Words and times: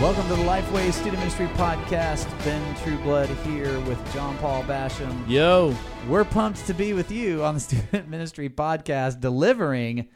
Welcome 0.00 0.28
to 0.28 0.36
the 0.36 0.42
Lifeway 0.44 0.92
Student 0.92 1.18
Ministry 1.18 1.48
Podcast. 1.48 2.28
Ben 2.44 2.76
Trueblood 2.76 3.28
here 3.44 3.80
with 3.80 4.14
John 4.14 4.38
Paul 4.38 4.62
Basham. 4.62 5.28
Yo, 5.28 5.74
We're 6.06 6.24
pumped 6.24 6.64
to 6.68 6.72
be 6.72 6.92
with 6.92 7.10
you 7.10 7.42
on 7.42 7.54
the 7.54 7.60
Student 7.68 8.08
Ministry 8.08 8.48
Podcast, 8.48 9.18
delivering 9.18 10.06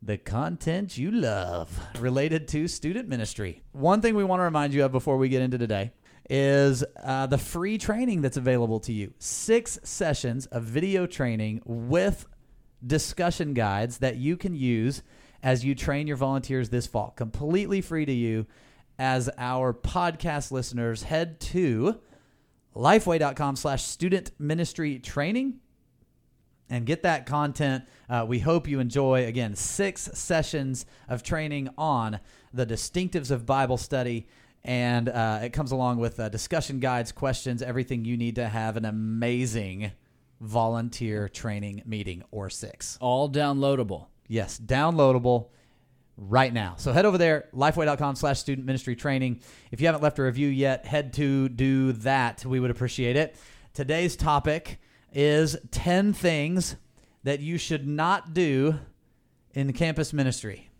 the 0.00 0.18
content 0.18 0.96
you 0.96 1.10
love 1.10 1.80
related 1.98 2.46
to 2.48 2.68
student 2.68 3.08
ministry. 3.08 3.64
One 3.72 4.00
thing 4.02 4.14
we 4.14 4.22
want 4.22 4.38
to 4.38 4.44
remind 4.44 4.72
you 4.72 4.84
of 4.84 4.92
before 4.92 5.16
we 5.16 5.28
get 5.28 5.42
into 5.42 5.58
today 5.58 5.90
is 6.30 6.84
uh, 7.02 7.26
the 7.26 7.38
free 7.38 7.78
training 7.78 8.22
that's 8.22 8.36
available 8.36 8.78
to 8.80 8.92
you. 8.92 9.14
Six 9.18 9.80
sessions 9.82 10.46
of 10.46 10.62
video 10.62 11.06
training 11.06 11.60
with 11.64 12.24
discussion 12.86 13.52
guides 13.52 13.98
that 13.98 14.14
you 14.14 14.36
can 14.36 14.54
use 14.54 15.02
as 15.42 15.64
you 15.64 15.74
train 15.74 16.06
your 16.06 16.16
volunteers 16.16 16.70
this 16.70 16.86
fall. 16.86 17.10
Completely 17.16 17.80
free 17.80 18.06
to 18.06 18.12
you 18.12 18.46
as 19.02 19.28
our 19.36 19.74
podcast 19.74 20.52
listeners. 20.52 21.02
Head 21.02 21.40
to 21.40 21.98
lifeway.com 22.76 23.56
slash 23.56 23.82
student 23.82 24.30
ministry 24.38 25.00
training 25.00 25.58
and 26.70 26.86
get 26.86 27.02
that 27.02 27.26
content. 27.26 27.82
Uh, 28.08 28.24
we 28.28 28.38
hope 28.38 28.68
you 28.68 28.78
enjoy, 28.78 29.26
again, 29.26 29.56
six 29.56 30.02
sessions 30.14 30.86
of 31.08 31.24
training 31.24 31.68
on 31.76 32.20
the 32.54 32.64
distinctives 32.64 33.32
of 33.32 33.44
Bible 33.44 33.76
study. 33.76 34.28
And 34.62 35.08
uh, 35.08 35.40
it 35.42 35.52
comes 35.52 35.72
along 35.72 35.98
with 35.98 36.20
uh, 36.20 36.28
discussion 36.28 36.78
guides, 36.78 37.10
questions, 37.10 37.60
everything 37.60 38.04
you 38.04 38.16
need 38.16 38.36
to 38.36 38.48
have 38.48 38.76
an 38.76 38.84
amazing 38.84 39.90
volunteer 40.40 41.28
training 41.28 41.82
meeting 41.84 42.22
or 42.30 42.48
six. 42.48 42.98
all 43.00 43.28
downloadable. 43.28 44.06
Yes, 44.28 44.60
downloadable 44.64 45.48
right 46.28 46.52
now. 46.52 46.74
So 46.76 46.92
head 46.92 47.04
over 47.04 47.18
there, 47.18 47.48
lifeway.com 47.54 48.16
slash 48.16 48.38
student 48.38 48.66
ministry 48.66 48.96
training. 48.96 49.40
If 49.70 49.80
you 49.80 49.86
haven't 49.86 50.02
left 50.02 50.18
a 50.18 50.22
review 50.22 50.48
yet, 50.48 50.86
head 50.86 51.12
to 51.14 51.48
do 51.48 51.92
that. 51.92 52.44
We 52.44 52.60
would 52.60 52.70
appreciate 52.70 53.16
it. 53.16 53.36
Today's 53.74 54.16
topic 54.16 54.78
is 55.12 55.56
10 55.70 56.12
things 56.12 56.76
that 57.24 57.40
you 57.40 57.58
should 57.58 57.86
not 57.86 58.34
do 58.34 58.78
in 59.54 59.72
campus 59.72 60.12
ministry. 60.12 60.70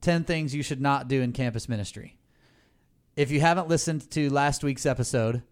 10 0.00 0.24
things 0.24 0.54
you 0.54 0.62
should 0.62 0.80
not 0.80 1.08
do 1.08 1.20
in 1.22 1.32
campus 1.32 1.68
ministry. 1.68 2.18
If 3.14 3.30
you 3.30 3.40
haven't 3.40 3.68
listened 3.68 4.10
to 4.12 4.30
last 4.30 4.64
week's 4.64 4.86
episode, 4.86 5.42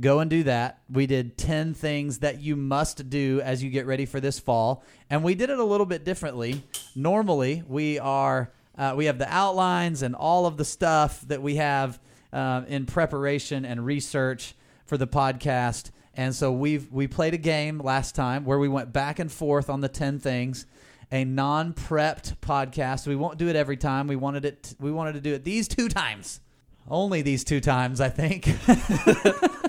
go 0.00 0.20
and 0.20 0.30
do 0.30 0.42
that. 0.44 0.80
We 0.90 1.06
did 1.06 1.38
10 1.38 1.74
things 1.74 2.18
that 2.18 2.40
you 2.40 2.56
must 2.56 3.08
do 3.08 3.40
as 3.42 3.62
you 3.62 3.70
get 3.70 3.86
ready 3.86 4.06
for 4.06 4.20
this 4.20 4.38
fall, 4.38 4.84
and 5.10 5.22
we 5.22 5.34
did 5.34 5.50
it 5.50 5.58
a 5.58 5.64
little 5.64 5.86
bit 5.86 6.04
differently. 6.04 6.62
Normally, 6.94 7.62
we 7.66 7.98
are 7.98 8.50
uh, 8.76 8.94
we 8.96 9.06
have 9.06 9.18
the 9.18 9.32
outlines 9.32 10.02
and 10.02 10.14
all 10.14 10.46
of 10.46 10.58
the 10.58 10.64
stuff 10.64 11.22
that 11.22 11.40
we 11.40 11.56
have 11.56 11.98
uh, 12.32 12.62
in 12.68 12.84
preparation 12.84 13.64
and 13.64 13.84
research 13.84 14.54
for 14.84 14.98
the 14.98 15.06
podcast. 15.06 15.90
And 16.14 16.34
so 16.34 16.52
we've 16.52 16.90
we 16.92 17.06
played 17.06 17.34
a 17.34 17.38
game 17.38 17.78
last 17.78 18.14
time 18.14 18.44
where 18.44 18.58
we 18.58 18.68
went 18.68 18.92
back 18.92 19.18
and 19.18 19.30
forth 19.30 19.70
on 19.70 19.80
the 19.80 19.88
10 19.88 20.18
things 20.18 20.66
a 21.12 21.24
non-prepped 21.24 22.36
podcast. 22.38 23.06
We 23.06 23.16
won't 23.16 23.38
do 23.38 23.48
it 23.48 23.56
every 23.56 23.76
time. 23.76 24.08
We 24.08 24.16
wanted 24.16 24.44
it 24.44 24.74
we 24.80 24.90
wanted 24.90 25.14
to 25.14 25.20
do 25.20 25.34
it 25.34 25.44
these 25.44 25.68
two 25.68 25.88
times. 25.88 26.40
Only 26.88 27.22
these 27.22 27.42
two 27.42 27.60
times, 27.60 28.00
I 28.00 28.08
think. 28.08 28.46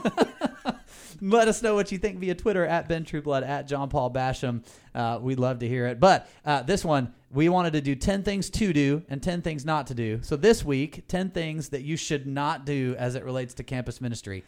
Let 1.22 1.48
us 1.48 1.62
know 1.62 1.76
what 1.76 1.92
you 1.92 1.98
think 1.98 2.20
via 2.20 2.36
Twitter 2.36 2.66
at 2.66 2.88
Ben 2.88 3.04
Trueblood, 3.04 3.44
at 3.44 3.68
John 3.68 3.90
Paul 3.90 4.12
Basham. 4.12 4.64
Uh, 4.94 5.20
we'd 5.22 5.40
love 5.40 5.60
to 5.60 5.68
hear 5.68 5.88
it. 5.88 6.00
But 6.00 6.30
uh, 6.46 6.64
this 6.64 6.84
one, 6.84 7.14
we 7.32 7.50
wanted 7.50 7.74
to 7.74 7.82
do 7.82 7.96
10 7.96 8.24
things 8.24 8.50
to 8.52 8.74
do 8.74 9.04
and 9.10 9.22
10 9.22 9.42
things 9.42 9.66
not 9.66 9.88
to 9.88 9.94
do. 9.94 10.20
So 10.22 10.36
this 10.36 10.64
week, 10.64 11.08
10 11.08 11.32
things 11.32 11.70
that 11.70 11.84
you 11.84 11.98
should 11.98 12.28
not 12.28 12.66
do 12.66 12.96
as 12.98 13.16
it 13.16 13.24
relates 13.24 13.54
to 13.56 13.64
campus 13.64 14.02
ministry. 14.02 14.44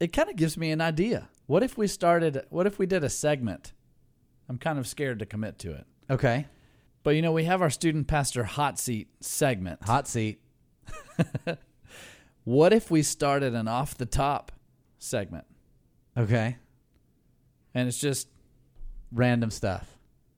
It 0.00 0.12
kind 0.12 0.28
of 0.28 0.36
gives 0.36 0.56
me 0.56 0.70
an 0.70 0.80
idea. 0.80 1.28
What 1.46 1.62
if 1.62 1.76
we 1.76 1.86
started, 1.86 2.44
what 2.50 2.66
if 2.66 2.78
we 2.78 2.86
did 2.86 3.04
a 3.04 3.10
segment? 3.10 3.72
I'm 4.48 4.58
kind 4.58 4.78
of 4.78 4.86
scared 4.86 5.18
to 5.20 5.26
commit 5.26 5.58
to 5.60 5.72
it. 5.72 5.86
Okay. 6.10 6.46
But 7.04 7.10
you 7.10 7.22
know, 7.22 7.32
we 7.32 7.44
have 7.44 7.62
our 7.62 7.70
student 7.70 8.06
pastor 8.06 8.44
hot 8.44 8.78
seat 8.78 9.08
segment. 9.20 9.82
Hot 9.84 10.08
seat. 10.08 10.40
What 12.44 12.72
if 12.72 12.90
we 12.90 13.02
started 13.02 13.54
an 13.54 13.68
off 13.68 13.96
the 13.96 14.06
top 14.06 14.50
segment? 14.98 15.44
Okay. 16.16 16.56
And 17.74 17.88
it's 17.88 17.98
just, 17.98 18.28
Random 19.14 19.50
stuff. 19.50 19.86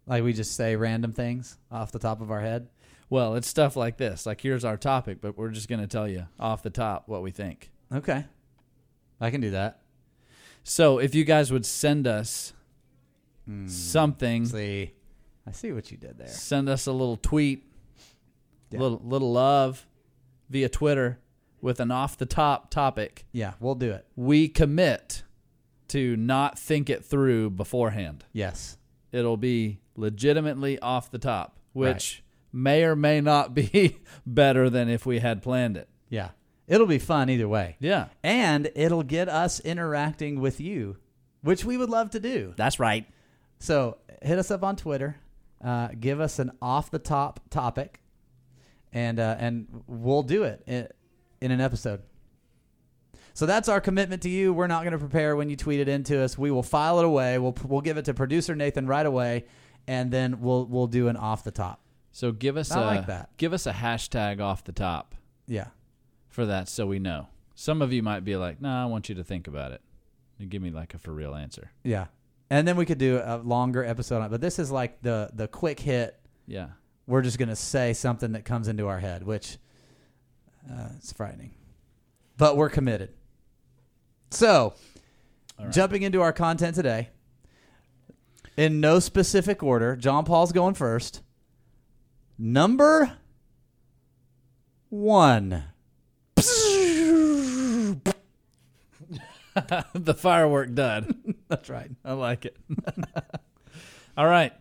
Like 0.06 0.24
we 0.24 0.32
just 0.32 0.54
say 0.56 0.74
random 0.76 1.12
things 1.12 1.56
off 1.70 1.92
the 1.92 1.98
top 2.00 2.20
of 2.20 2.30
our 2.30 2.40
head. 2.40 2.68
well, 3.08 3.36
it's 3.36 3.46
stuff 3.48 3.76
like 3.76 3.96
this. 3.98 4.26
Like, 4.26 4.40
here's 4.40 4.64
our 4.64 4.76
topic, 4.76 5.18
but 5.20 5.38
we're 5.38 5.50
just 5.50 5.68
going 5.68 5.80
to 5.80 5.86
tell 5.86 6.08
you 6.08 6.26
off 6.40 6.62
the 6.64 6.70
top 6.70 7.06
what 7.08 7.22
we 7.22 7.30
think. 7.30 7.70
Okay. 7.92 8.24
I 9.20 9.30
can 9.30 9.40
do 9.40 9.50
that. 9.50 9.80
So 10.64 10.98
if 10.98 11.14
you 11.14 11.24
guys 11.24 11.52
would 11.52 11.64
send 11.66 12.06
us 12.06 12.52
Hmm. 13.46 13.68
something, 13.68 14.46
See, 14.46 14.92
I 15.46 15.52
see 15.52 15.70
what 15.72 15.90
you 15.92 15.98
did 15.98 16.16
there. 16.18 16.26
send 16.28 16.68
us 16.70 16.86
a 16.86 16.92
little 16.92 17.16
tweet, 17.18 17.70
Yeah. 18.70 18.80
little 18.80 19.02
little 19.04 19.32
love 19.32 19.86
via 20.48 20.68
Twitter 20.70 21.18
with 21.60 21.78
an 21.78 21.90
off 21.90 22.16
the 22.16 22.24
top 22.26 22.70
topic. 22.70 23.26
Yeah, 23.32 23.52
we'll 23.60 23.74
do 23.74 23.90
it. 23.92 24.06
We 24.16 24.48
commit 24.48 25.23
to 25.88 26.16
not 26.16 26.58
think 26.58 26.88
it 26.90 27.04
through 27.04 27.50
beforehand. 27.50 28.24
Yes. 28.32 28.78
It'll 29.12 29.36
be 29.36 29.80
legitimately 29.96 30.78
off 30.80 31.10
the 31.10 31.18
top, 31.18 31.58
which 31.72 32.22
may 32.52 32.84
or 32.84 32.96
may 32.96 33.20
not 33.20 33.54
be 33.72 33.98
better 34.26 34.70
than 34.70 34.88
if 34.88 35.04
we 35.06 35.18
had 35.20 35.42
planned 35.42 35.76
it. 35.76 35.88
Yeah. 36.08 36.30
It'll 36.66 36.86
be 36.86 36.98
fun 36.98 37.28
either 37.28 37.46
way. 37.48 37.76
Yeah, 37.78 38.06
And 38.22 38.70
it'll 38.74 39.02
get 39.02 39.28
us 39.28 39.60
interacting 39.60 40.40
with 40.40 40.60
you, 40.60 40.96
which 41.42 41.64
we 41.64 41.76
would 41.76 41.90
love 41.90 42.10
to 42.10 42.20
do. 42.20 42.54
that's 42.56 42.80
right. 42.80 43.06
So 43.58 43.98
hit 44.22 44.38
us 44.38 44.50
up 44.50 44.62
on 44.64 44.76
Twitter. 44.76 45.16
Uh, 45.62 45.88
give 45.98 46.20
us 46.20 46.38
an 46.38 46.52
off 46.60 46.90
the 46.90 46.98
top 46.98 47.40
topic, 47.50 48.00
and 48.92 49.18
uh, 49.18 49.36
and 49.38 49.66
we'll 49.86 50.22
do 50.22 50.44
it 50.44 50.62
in, 50.66 50.88
in 51.40 51.50
an 51.50 51.60
episode. 51.60 52.02
So 53.34 53.46
that's 53.46 53.68
our 53.68 53.80
commitment 53.80 54.22
to 54.22 54.28
you. 54.28 54.52
We're 54.54 54.68
not 54.68 54.82
going 54.84 54.92
to 54.92 54.98
prepare 54.98 55.34
when 55.36 55.50
you 55.50 55.56
tweet 55.56 55.80
it 55.80 55.88
into 55.88 56.22
us. 56.22 56.38
We 56.38 56.50
will 56.52 56.62
file 56.62 57.00
it 57.00 57.04
away. 57.04 57.38
We'll 57.38 57.56
we'll 57.64 57.80
give 57.80 57.96
it 57.98 58.04
to 58.06 58.14
producer 58.14 58.54
Nathan 58.54 58.86
right 58.86 59.04
away, 59.04 59.44
and 59.88 60.10
then 60.10 60.40
we'll 60.40 60.64
we'll 60.66 60.86
do 60.86 61.08
an 61.08 61.16
off 61.16 61.42
the 61.44 61.50
top. 61.50 61.80
So 62.12 62.30
give 62.30 62.56
us 62.56 62.70
I 62.70 62.80
a 62.80 62.86
like 62.86 63.06
that. 63.08 63.30
give 63.36 63.52
us 63.52 63.66
a 63.66 63.72
hashtag 63.72 64.40
off 64.40 64.62
the 64.62 64.72
top 64.72 65.16
Yeah. 65.48 65.66
for 66.28 66.46
that, 66.46 66.68
so 66.68 66.86
we 66.86 67.00
know. 67.00 67.26
Some 67.56 67.82
of 67.82 67.92
you 67.92 68.02
might 68.04 68.24
be 68.24 68.36
like, 68.36 68.60
"No, 68.60 68.68
nah, 68.68 68.82
I 68.84 68.86
want 68.86 69.08
you 69.08 69.16
to 69.16 69.24
think 69.24 69.48
about 69.48 69.72
it. 69.72 69.80
You 70.38 70.46
give 70.46 70.62
me 70.62 70.70
like 70.70 70.94
a 70.94 70.98
for 70.98 71.12
real 71.12 71.34
answer." 71.34 71.72
Yeah. 71.82 72.06
And 72.50 72.68
then 72.68 72.76
we 72.76 72.86
could 72.86 72.98
do 72.98 73.20
a 73.24 73.38
longer 73.38 73.82
episode 73.84 74.18
on 74.18 74.26
it. 74.26 74.30
But 74.30 74.40
this 74.42 74.60
is 74.60 74.70
like 74.70 75.02
the 75.02 75.30
the 75.34 75.48
quick 75.48 75.80
hit. 75.80 76.16
Yeah. 76.46 76.68
We're 77.08 77.22
just 77.22 77.38
going 77.38 77.48
to 77.48 77.56
say 77.56 77.92
something 77.94 78.32
that 78.32 78.44
comes 78.44 78.68
into 78.68 78.86
our 78.86 78.98
head, 79.00 79.24
which 79.24 79.58
uh, 80.70 80.88
it's 80.96 81.12
frightening. 81.12 81.50
But 82.36 82.56
we're 82.56 82.70
committed. 82.70 83.10
So, 84.34 84.74
right. 85.58 85.70
jumping 85.70 86.02
into 86.02 86.20
our 86.20 86.32
content 86.32 86.74
today, 86.74 87.10
in 88.56 88.80
no 88.80 88.98
specific 88.98 89.62
order, 89.62 89.94
John 89.96 90.24
Paul's 90.24 90.52
going 90.52 90.74
first. 90.74 91.22
Number 92.36 93.12
one. 94.88 95.64
the 99.94 100.14
firework 100.16 100.74
dud. 100.74 101.14
That's 101.48 101.70
right. 101.70 101.90
I 102.04 102.12
like 102.14 102.44
it. 102.44 102.56
All 104.16 104.26
right. 104.26 104.52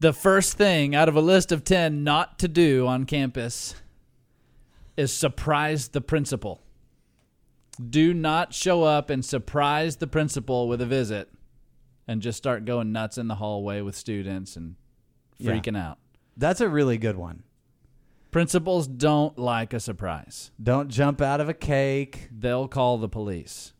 The 0.00 0.14
first 0.14 0.54
thing 0.54 0.94
out 0.94 1.08
of 1.08 1.16
a 1.16 1.20
list 1.20 1.52
of 1.52 1.64
10 1.64 2.04
not 2.04 2.38
to 2.38 2.48
do 2.48 2.86
on 2.86 3.04
campus 3.04 3.74
is 4.96 5.12
surprise 5.12 5.88
the 5.88 6.00
principal. 6.00 6.62
Do 7.76 8.14
not 8.14 8.54
show 8.54 8.82
up 8.84 9.10
and 9.10 9.24
surprise 9.24 9.96
the 9.96 10.06
principal 10.06 10.68
with 10.68 10.80
a 10.80 10.86
visit 10.86 11.28
and 12.08 12.22
just 12.22 12.38
start 12.38 12.64
going 12.64 12.92
nuts 12.92 13.18
in 13.18 13.28
the 13.28 13.34
hallway 13.36 13.80
with 13.80 13.96
students 13.96 14.56
and 14.56 14.76
Yeah. 15.38 15.52
freaking 15.52 15.76
out. 15.76 15.98
That's 16.36 16.60
a 16.60 16.68
really 16.68 16.98
good 16.98 17.16
one. 17.16 17.42
Principals 18.30 18.86
don't 18.86 19.38
like 19.38 19.72
a 19.72 19.80
surprise. 19.80 20.50
Don't 20.62 20.88
jump 20.88 21.20
out 21.20 21.40
of 21.40 21.48
a 21.48 21.54
cake. 21.54 22.28
They'll 22.30 22.68
call 22.68 22.98
the 22.98 23.08
police. 23.08 23.72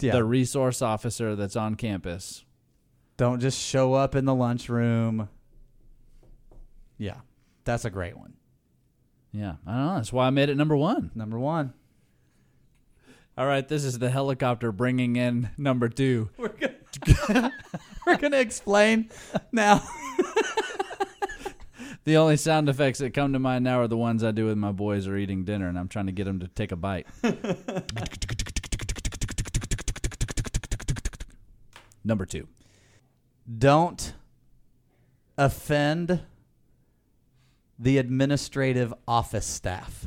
Yeah. 0.00 0.12
The 0.12 0.24
resource 0.24 0.80
officer 0.82 1.34
that's 1.36 1.56
on 1.56 1.74
campus. 1.74 2.44
Don't 3.16 3.40
just 3.40 3.60
show 3.60 3.94
up 3.94 4.14
in 4.14 4.24
the 4.24 4.34
lunchroom. 4.34 5.28
Yeah. 6.98 7.20
That's 7.64 7.84
a 7.84 7.90
great 7.90 8.16
one. 8.16 8.34
Yeah, 9.32 9.56
I 9.66 9.72
don't 9.72 9.86
know. 9.86 9.94
That's 9.96 10.12
why 10.12 10.26
I 10.26 10.30
made 10.30 10.48
it 10.48 10.56
number 10.56 10.76
one. 10.76 11.10
Number 11.14 11.38
one. 11.38 11.72
All 13.36 13.46
right, 13.46 13.66
this 13.66 13.84
is 13.84 13.98
the 13.98 14.10
helicopter 14.10 14.70
bringing 14.70 15.16
in 15.16 15.50
number 15.58 15.88
two. 15.88 16.30
We're 16.38 16.48
gonna, 16.48 17.52
we're 18.06 18.16
gonna 18.16 18.38
explain 18.38 19.10
now. 19.50 19.82
The 22.04 22.18
only 22.18 22.36
sound 22.36 22.68
effects 22.68 22.98
that 22.98 23.14
come 23.14 23.32
to 23.32 23.38
mind 23.38 23.64
now 23.64 23.80
are 23.80 23.88
the 23.88 23.96
ones 23.96 24.22
I 24.22 24.30
do 24.30 24.44
with 24.44 24.58
my 24.58 24.72
boys 24.72 25.08
are 25.08 25.16
eating 25.16 25.46
dinner, 25.46 25.68
and 25.68 25.78
I'm 25.78 25.88
trying 25.88 26.04
to 26.04 26.12
get 26.12 26.24
them 26.24 26.38
to 26.40 26.48
take 26.48 26.70
a 26.70 26.76
bite. 26.76 27.06
Number 32.04 32.26
two. 32.26 32.46
Don't 33.58 34.12
offend 35.38 36.20
the 37.78 37.96
administrative 37.96 38.92
office 39.08 39.46
staff. 39.46 40.06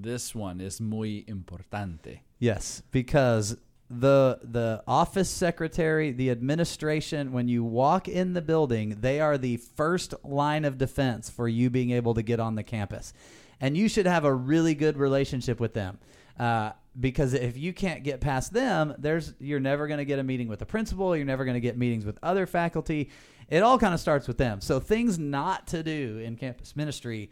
This 0.00 0.34
one 0.34 0.60
is 0.60 0.80
muy 0.80 1.24
importante. 1.28 2.20
Yes, 2.38 2.82
because 2.90 3.56
the 3.90 4.38
the 4.42 4.82
office 4.86 5.28
secretary, 5.28 6.12
the 6.12 6.30
administration, 6.30 7.32
when 7.32 7.46
you 7.46 7.62
walk 7.62 8.08
in 8.08 8.32
the 8.32 8.40
building, 8.40 8.96
they 9.00 9.20
are 9.20 9.36
the 9.36 9.58
first 9.58 10.14
line 10.24 10.64
of 10.64 10.78
defense 10.78 11.28
for 11.28 11.46
you 11.46 11.68
being 11.68 11.90
able 11.90 12.14
to 12.14 12.22
get 12.22 12.40
on 12.40 12.54
the 12.54 12.62
campus, 12.62 13.12
and 13.60 13.76
you 13.76 13.88
should 13.88 14.06
have 14.06 14.24
a 14.24 14.32
really 14.32 14.74
good 14.74 14.96
relationship 14.96 15.60
with 15.60 15.74
them. 15.74 15.98
Uh, 16.38 16.72
because 16.98 17.34
if 17.34 17.56
you 17.56 17.72
can't 17.72 18.02
get 18.02 18.20
past 18.20 18.52
them, 18.52 18.94
there's 18.98 19.34
you're 19.38 19.60
never 19.60 19.86
going 19.86 19.98
to 19.98 20.04
get 20.04 20.18
a 20.18 20.22
meeting 20.22 20.48
with 20.48 20.58
the 20.58 20.66
principal. 20.66 21.14
You're 21.14 21.26
never 21.26 21.44
going 21.44 21.54
to 21.54 21.60
get 21.60 21.76
meetings 21.76 22.06
with 22.06 22.18
other 22.22 22.46
faculty. 22.46 23.10
It 23.48 23.62
all 23.62 23.78
kind 23.78 23.92
of 23.92 24.00
starts 24.00 24.26
with 24.26 24.38
them. 24.38 24.60
So 24.60 24.80
things 24.80 25.18
not 25.18 25.66
to 25.68 25.82
do 25.82 26.18
in 26.18 26.36
campus 26.36 26.76
ministry: 26.76 27.30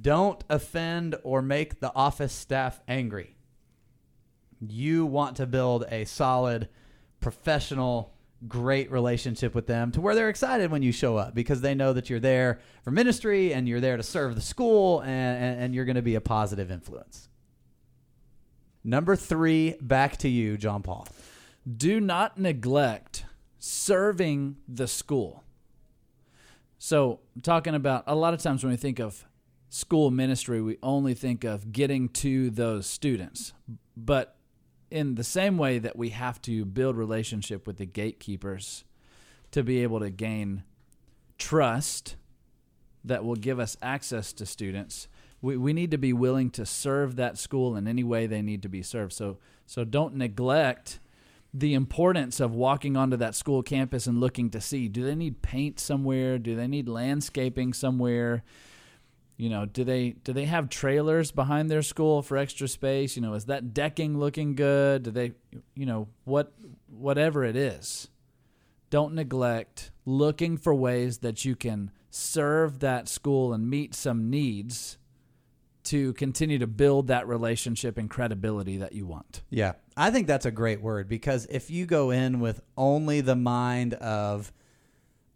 don't 0.00 0.42
offend 0.48 1.16
or 1.22 1.42
make 1.42 1.80
the 1.80 1.92
office 1.94 2.32
staff 2.32 2.80
angry 2.88 3.36
you 4.60 5.06
want 5.06 5.36
to 5.36 5.46
build 5.46 5.84
a 5.90 6.04
solid, 6.04 6.68
professional, 7.20 8.12
great 8.46 8.90
relationship 8.90 9.54
with 9.54 9.66
them 9.66 9.90
to 9.92 10.00
where 10.00 10.14
they're 10.14 10.28
excited 10.28 10.70
when 10.70 10.82
you 10.82 10.92
show 10.92 11.16
up 11.16 11.34
because 11.34 11.60
they 11.62 11.74
know 11.74 11.92
that 11.92 12.10
you're 12.10 12.20
there 12.20 12.60
for 12.82 12.90
ministry 12.90 13.52
and 13.52 13.68
you're 13.68 13.80
there 13.80 13.96
to 13.96 14.02
serve 14.02 14.34
the 14.34 14.40
school 14.40 15.00
and, 15.00 15.42
and, 15.42 15.60
and 15.60 15.74
you're 15.74 15.84
going 15.84 15.96
to 15.96 16.02
be 16.02 16.14
a 16.14 16.20
positive 16.20 16.70
influence. 16.70 17.28
Number 18.84 19.16
three, 19.16 19.74
back 19.80 20.16
to 20.18 20.28
you, 20.28 20.56
John 20.56 20.82
Paul. 20.82 21.08
Do 21.76 21.98
not 22.00 22.38
neglect 22.38 23.24
serving 23.58 24.56
the 24.68 24.86
school. 24.86 25.42
So, 26.78 27.20
talking 27.42 27.74
about 27.74 28.04
a 28.06 28.14
lot 28.14 28.32
of 28.32 28.40
times 28.40 28.62
when 28.62 28.70
we 28.70 28.76
think 28.76 29.00
of 29.00 29.26
school 29.68 30.10
ministry, 30.10 30.60
we 30.60 30.78
only 30.82 31.14
think 31.14 31.44
of 31.44 31.72
getting 31.72 32.08
to 32.10 32.50
those 32.50 32.86
students. 32.86 33.52
But 33.96 34.36
in 34.90 35.16
the 35.16 35.24
same 35.24 35.58
way 35.58 35.78
that 35.78 35.96
we 35.96 36.10
have 36.10 36.40
to 36.42 36.64
build 36.64 36.96
relationship 36.96 37.66
with 37.66 37.78
the 37.78 37.86
gatekeepers 37.86 38.84
to 39.50 39.62
be 39.62 39.82
able 39.82 40.00
to 40.00 40.10
gain 40.10 40.62
trust 41.38 42.16
that 43.04 43.24
will 43.24 43.36
give 43.36 43.58
us 43.58 43.76
access 43.82 44.32
to 44.34 44.46
students, 44.46 45.08
we, 45.40 45.56
we 45.56 45.72
need 45.72 45.90
to 45.90 45.98
be 45.98 46.12
willing 46.12 46.50
to 46.50 46.66
serve 46.66 47.16
that 47.16 47.38
school 47.38 47.76
in 47.76 47.86
any 47.86 48.04
way 48.04 48.26
they 48.26 48.42
need 48.42 48.62
to 48.62 48.68
be 48.68 48.82
served. 48.82 49.12
So 49.12 49.38
so 49.66 49.84
don't 49.84 50.14
neglect 50.14 51.00
the 51.52 51.74
importance 51.74 52.38
of 52.38 52.54
walking 52.54 52.96
onto 52.96 53.16
that 53.16 53.34
school 53.34 53.62
campus 53.62 54.06
and 54.06 54.20
looking 54.20 54.50
to 54.50 54.60
see 54.60 54.88
do 54.88 55.04
they 55.04 55.14
need 55.14 55.42
paint 55.42 55.80
somewhere? 55.80 56.38
Do 56.38 56.54
they 56.54 56.68
need 56.68 56.88
landscaping 56.88 57.72
somewhere? 57.72 58.44
You 59.36 59.48
know 59.48 59.66
do 59.66 59.84
they 59.84 60.10
do 60.10 60.32
they 60.32 60.44
have 60.44 60.68
trailers 60.68 61.30
behind 61.30 61.70
their 61.70 61.82
school 61.82 62.22
for 62.22 62.36
extra 62.36 62.66
space 62.66 63.16
you 63.16 63.22
know 63.22 63.34
is 63.34 63.46
that 63.46 63.74
decking 63.74 64.18
looking 64.18 64.54
good 64.54 65.02
do 65.02 65.10
they 65.10 65.32
you 65.74 65.86
know 65.86 66.08
what 66.24 66.52
whatever 66.88 67.44
it 67.44 67.56
is 67.56 68.08
don't 68.90 69.14
neglect 69.14 69.90
looking 70.04 70.56
for 70.56 70.74
ways 70.74 71.18
that 71.18 71.44
you 71.44 71.56
can 71.56 71.90
serve 72.10 72.80
that 72.80 73.08
school 73.08 73.52
and 73.52 73.68
meet 73.68 73.94
some 73.94 74.30
needs 74.30 74.96
to 75.84 76.12
continue 76.14 76.58
to 76.58 76.66
build 76.66 77.08
that 77.08 77.28
relationship 77.28 77.96
and 77.96 78.10
credibility 78.10 78.78
that 78.78 78.92
you 78.92 79.06
want. 79.06 79.42
Yeah. 79.50 79.74
I 79.96 80.10
think 80.10 80.26
that's 80.26 80.46
a 80.46 80.50
great 80.50 80.80
word 80.80 81.08
because 81.08 81.46
if 81.48 81.70
you 81.70 81.86
go 81.86 82.10
in 82.10 82.40
with 82.40 82.60
only 82.76 83.20
the 83.20 83.36
mind 83.36 83.94
of 83.94 84.52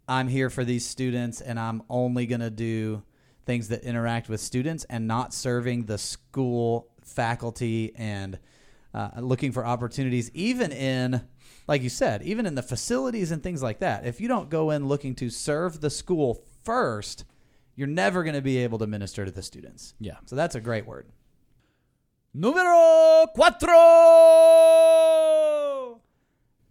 I'm 0.09 0.27
here 0.27 0.49
for 0.49 0.65
these 0.65 0.85
students 0.85 1.39
and 1.39 1.57
I'm 1.57 1.83
only 1.89 2.25
going 2.25 2.41
to 2.41 2.49
do 2.49 3.03
things 3.51 3.67
that 3.67 3.83
interact 3.83 4.29
with 4.29 4.39
students 4.39 4.85
and 4.85 5.05
not 5.09 5.33
serving 5.33 5.83
the 5.83 5.97
school 5.97 6.87
faculty 7.03 7.91
and 7.97 8.39
uh, 8.93 9.09
looking 9.17 9.51
for 9.51 9.65
opportunities, 9.65 10.31
even 10.33 10.71
in, 10.71 11.21
like 11.67 11.81
you 11.81 11.89
said, 11.89 12.21
even 12.23 12.45
in 12.45 12.55
the 12.55 12.63
facilities 12.63 13.29
and 13.29 13.43
things 13.43 13.61
like 13.61 13.79
that. 13.79 14.07
If 14.07 14.21
you 14.21 14.29
don't 14.29 14.49
go 14.49 14.69
in 14.71 14.87
looking 14.87 15.15
to 15.15 15.29
serve 15.29 15.81
the 15.81 15.89
school 15.89 16.45
first, 16.63 17.25
you're 17.75 17.89
never 17.89 18.23
going 18.23 18.35
to 18.35 18.41
be 18.41 18.59
able 18.59 18.77
to 18.77 18.87
minister 18.87 19.25
to 19.25 19.31
the 19.31 19.41
students. 19.41 19.95
Yeah. 19.99 20.15
So 20.27 20.37
that's 20.37 20.55
a 20.55 20.61
great 20.61 20.85
word. 20.85 21.07
Numero 22.33 23.27
cuatro. 23.35 23.73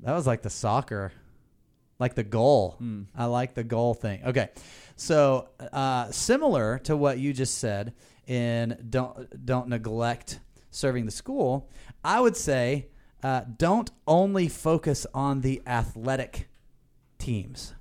That 0.00 0.14
was 0.14 0.26
like 0.26 0.40
the 0.40 0.48
soccer, 0.48 1.12
like 1.98 2.14
the 2.14 2.24
goal. 2.24 2.78
I 3.14 3.26
like 3.26 3.52
the 3.52 3.64
goal 3.64 3.92
thing. 3.92 4.22
Okay. 4.24 4.48
So, 5.00 5.48
uh, 5.72 6.10
similar 6.10 6.78
to 6.80 6.94
what 6.94 7.18
you 7.18 7.32
just 7.32 7.56
said 7.56 7.94
in 8.26 8.76
don't 8.90 9.46
don't 9.46 9.68
neglect 9.68 10.40
serving 10.70 11.06
the 11.06 11.10
school, 11.10 11.70
I 12.04 12.20
would 12.20 12.36
say 12.36 12.88
uh, 13.22 13.44
don't 13.56 13.90
only 14.06 14.46
focus 14.46 15.06
on 15.14 15.40
the 15.40 15.62
athletic 15.66 16.50
teams. 17.18 17.72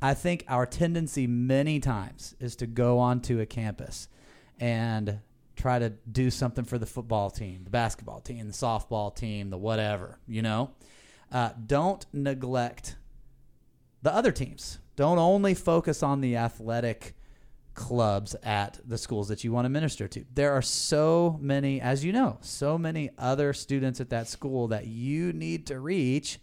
I 0.00 0.14
think 0.14 0.44
our 0.46 0.66
tendency 0.66 1.26
many 1.26 1.80
times 1.80 2.36
is 2.38 2.54
to 2.56 2.68
go 2.68 3.00
onto 3.00 3.40
a 3.40 3.46
campus 3.46 4.08
and 4.60 5.18
try 5.56 5.80
to 5.80 5.94
do 6.12 6.30
something 6.30 6.64
for 6.64 6.78
the 6.78 6.86
football 6.86 7.28
team, 7.28 7.64
the 7.64 7.70
basketball 7.70 8.20
team, 8.20 8.46
the 8.46 8.52
softball 8.52 9.12
team, 9.12 9.50
the 9.50 9.58
whatever, 9.58 10.20
you 10.28 10.42
know? 10.42 10.70
Uh, 11.32 11.50
don't 11.66 12.06
neglect 12.12 12.94
the 14.02 14.14
other 14.14 14.30
teams. 14.30 14.78
Don't 14.96 15.18
only 15.18 15.54
focus 15.54 16.02
on 16.02 16.20
the 16.20 16.36
athletic 16.36 17.14
clubs 17.74 18.34
at 18.42 18.80
the 18.84 18.98
schools 18.98 19.28
that 19.28 19.44
you 19.44 19.52
want 19.52 19.66
to 19.66 19.68
minister 19.68 20.08
to. 20.08 20.24
There 20.34 20.52
are 20.52 20.62
so 20.62 21.38
many, 21.40 21.80
as 21.80 22.04
you 22.04 22.12
know, 22.12 22.38
so 22.40 22.78
many 22.78 23.10
other 23.18 23.52
students 23.52 24.00
at 24.00 24.10
that 24.10 24.28
school 24.28 24.68
that 24.68 24.86
you 24.86 25.32
need 25.32 25.66
to 25.66 25.78
reach 25.78 26.40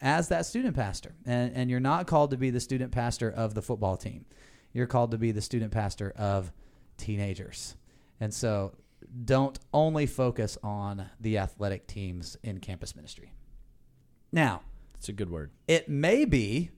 as 0.00 0.28
that 0.28 0.44
student 0.44 0.74
pastor. 0.74 1.14
And, 1.24 1.54
and 1.54 1.70
you're 1.70 1.80
not 1.80 2.08
called 2.08 2.32
to 2.32 2.36
be 2.36 2.50
the 2.50 2.60
student 2.60 2.90
pastor 2.90 3.30
of 3.30 3.54
the 3.54 3.62
football 3.62 3.96
team, 3.96 4.26
you're 4.72 4.86
called 4.86 5.12
to 5.12 5.18
be 5.18 5.30
the 5.30 5.40
student 5.40 5.72
pastor 5.72 6.12
of 6.16 6.52
teenagers. 6.96 7.76
And 8.20 8.34
so 8.34 8.72
don't 9.24 9.58
only 9.72 10.06
focus 10.06 10.58
on 10.62 11.06
the 11.20 11.38
athletic 11.38 11.86
teams 11.86 12.36
in 12.42 12.58
campus 12.58 12.96
ministry. 12.96 13.32
Now, 14.32 14.62
It's 14.96 15.08
a 15.08 15.12
good 15.12 15.30
word. 15.30 15.50
it 15.68 15.88
may 15.88 16.24
be 16.24 16.70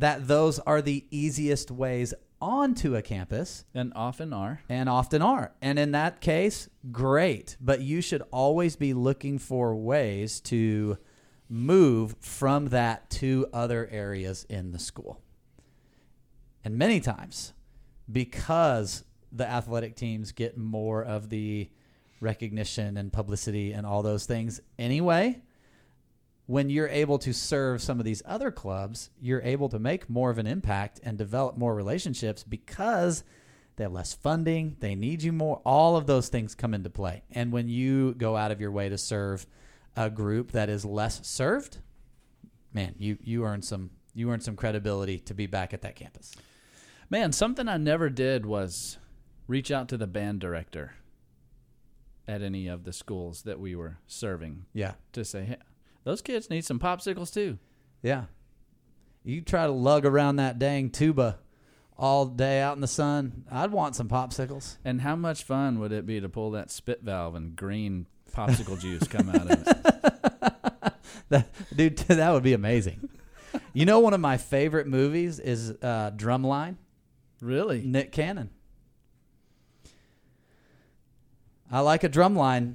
that 0.00 0.26
those 0.26 0.58
are 0.60 0.80
the 0.82 1.04
easiest 1.10 1.70
ways 1.70 2.14
onto 2.40 2.96
a 2.96 3.02
campus 3.02 3.66
And 3.74 3.92
often 3.94 4.32
are. 4.32 4.62
and 4.68 4.88
often 4.88 5.20
are. 5.20 5.52
And 5.60 5.78
in 5.78 5.92
that 5.92 6.22
case, 6.22 6.70
great. 6.90 7.56
But 7.60 7.82
you 7.82 8.00
should 8.00 8.22
always 8.32 8.76
be 8.76 8.94
looking 8.94 9.38
for 9.38 9.76
ways 9.76 10.40
to 10.42 10.96
move 11.50 12.16
from 12.20 12.68
that 12.68 13.10
to 13.10 13.46
other 13.52 13.88
areas 13.92 14.46
in 14.48 14.72
the 14.72 14.78
school. 14.78 15.20
And 16.64 16.78
many 16.78 17.00
times, 17.00 17.52
because 18.10 19.04
the 19.30 19.46
athletic 19.46 19.96
teams 19.96 20.32
get 20.32 20.56
more 20.56 21.02
of 21.02 21.28
the 21.28 21.68
recognition 22.20 22.96
and 22.96 23.12
publicity 23.12 23.72
and 23.72 23.86
all 23.86 24.02
those 24.02 24.24
things 24.24 24.60
anyway, 24.78 25.42
when 26.50 26.68
you're 26.68 26.88
able 26.88 27.16
to 27.16 27.32
serve 27.32 27.80
some 27.80 28.00
of 28.00 28.04
these 28.04 28.24
other 28.26 28.50
clubs, 28.50 29.10
you're 29.20 29.40
able 29.42 29.68
to 29.68 29.78
make 29.78 30.10
more 30.10 30.30
of 30.30 30.38
an 30.38 30.48
impact 30.48 30.98
and 31.04 31.16
develop 31.16 31.56
more 31.56 31.72
relationships 31.76 32.42
because 32.42 33.22
they 33.76 33.84
have 33.84 33.92
less 33.92 34.12
funding, 34.14 34.76
they 34.80 34.96
need 34.96 35.22
you 35.22 35.30
more. 35.32 35.62
All 35.64 35.96
of 35.96 36.08
those 36.08 36.28
things 36.28 36.56
come 36.56 36.74
into 36.74 36.90
play. 36.90 37.22
And 37.30 37.52
when 37.52 37.68
you 37.68 38.14
go 38.14 38.36
out 38.36 38.50
of 38.50 38.60
your 38.60 38.72
way 38.72 38.88
to 38.88 38.98
serve 38.98 39.46
a 39.94 40.10
group 40.10 40.50
that 40.50 40.68
is 40.68 40.84
less 40.84 41.24
served, 41.24 41.78
man, 42.74 42.96
you 42.98 43.16
you 43.22 43.44
earn 43.44 43.62
some 43.62 43.90
you 44.12 44.28
earn 44.32 44.40
some 44.40 44.56
credibility 44.56 45.20
to 45.20 45.34
be 45.34 45.46
back 45.46 45.72
at 45.72 45.82
that 45.82 45.94
campus. 45.94 46.34
Man, 47.08 47.30
something 47.30 47.68
I 47.68 47.76
never 47.76 48.10
did 48.10 48.44
was 48.44 48.98
reach 49.46 49.70
out 49.70 49.88
to 49.90 49.96
the 49.96 50.08
band 50.08 50.40
director 50.40 50.94
at 52.26 52.42
any 52.42 52.66
of 52.66 52.82
the 52.82 52.92
schools 52.92 53.42
that 53.42 53.60
we 53.60 53.76
were 53.76 53.98
serving 54.08 54.66
Yeah. 54.72 54.94
to 55.12 55.24
say, 55.24 55.44
hey, 55.44 55.56
those 56.10 56.22
kids 56.22 56.50
need 56.50 56.64
some 56.64 56.80
popsicles 56.80 57.32
too. 57.32 57.56
Yeah. 58.02 58.24
You 59.22 59.42
try 59.42 59.66
to 59.66 59.72
lug 59.72 60.04
around 60.04 60.36
that 60.36 60.58
dang 60.58 60.90
tuba 60.90 61.38
all 61.96 62.26
day 62.26 62.60
out 62.60 62.74
in 62.74 62.80
the 62.80 62.88
sun. 62.88 63.44
I'd 63.48 63.70
want 63.70 63.94
some 63.94 64.08
popsicles. 64.08 64.78
And 64.84 65.02
how 65.02 65.14
much 65.14 65.44
fun 65.44 65.78
would 65.78 65.92
it 65.92 66.06
be 66.06 66.20
to 66.20 66.28
pull 66.28 66.50
that 66.50 66.68
spit 66.72 67.02
valve 67.02 67.36
and 67.36 67.54
green 67.54 68.06
popsicle 68.32 68.80
juice 68.80 69.06
come 69.06 69.28
out 69.30 69.50
of 69.50 69.66
it? 69.66 69.76
That, 71.28 71.48
dude, 71.76 71.96
that 72.08 72.32
would 72.32 72.42
be 72.42 72.54
amazing. 72.54 73.08
you 73.72 73.86
know, 73.86 74.00
one 74.00 74.14
of 74.14 74.20
my 74.20 74.36
favorite 74.36 74.88
movies 74.88 75.38
is 75.38 75.70
uh, 75.70 76.10
Drumline. 76.16 76.74
Really? 77.40 77.82
Nick 77.82 78.10
Cannon. 78.10 78.50
I 81.70 81.80
like 81.80 82.02
a 82.02 82.08
drumline. 82.08 82.74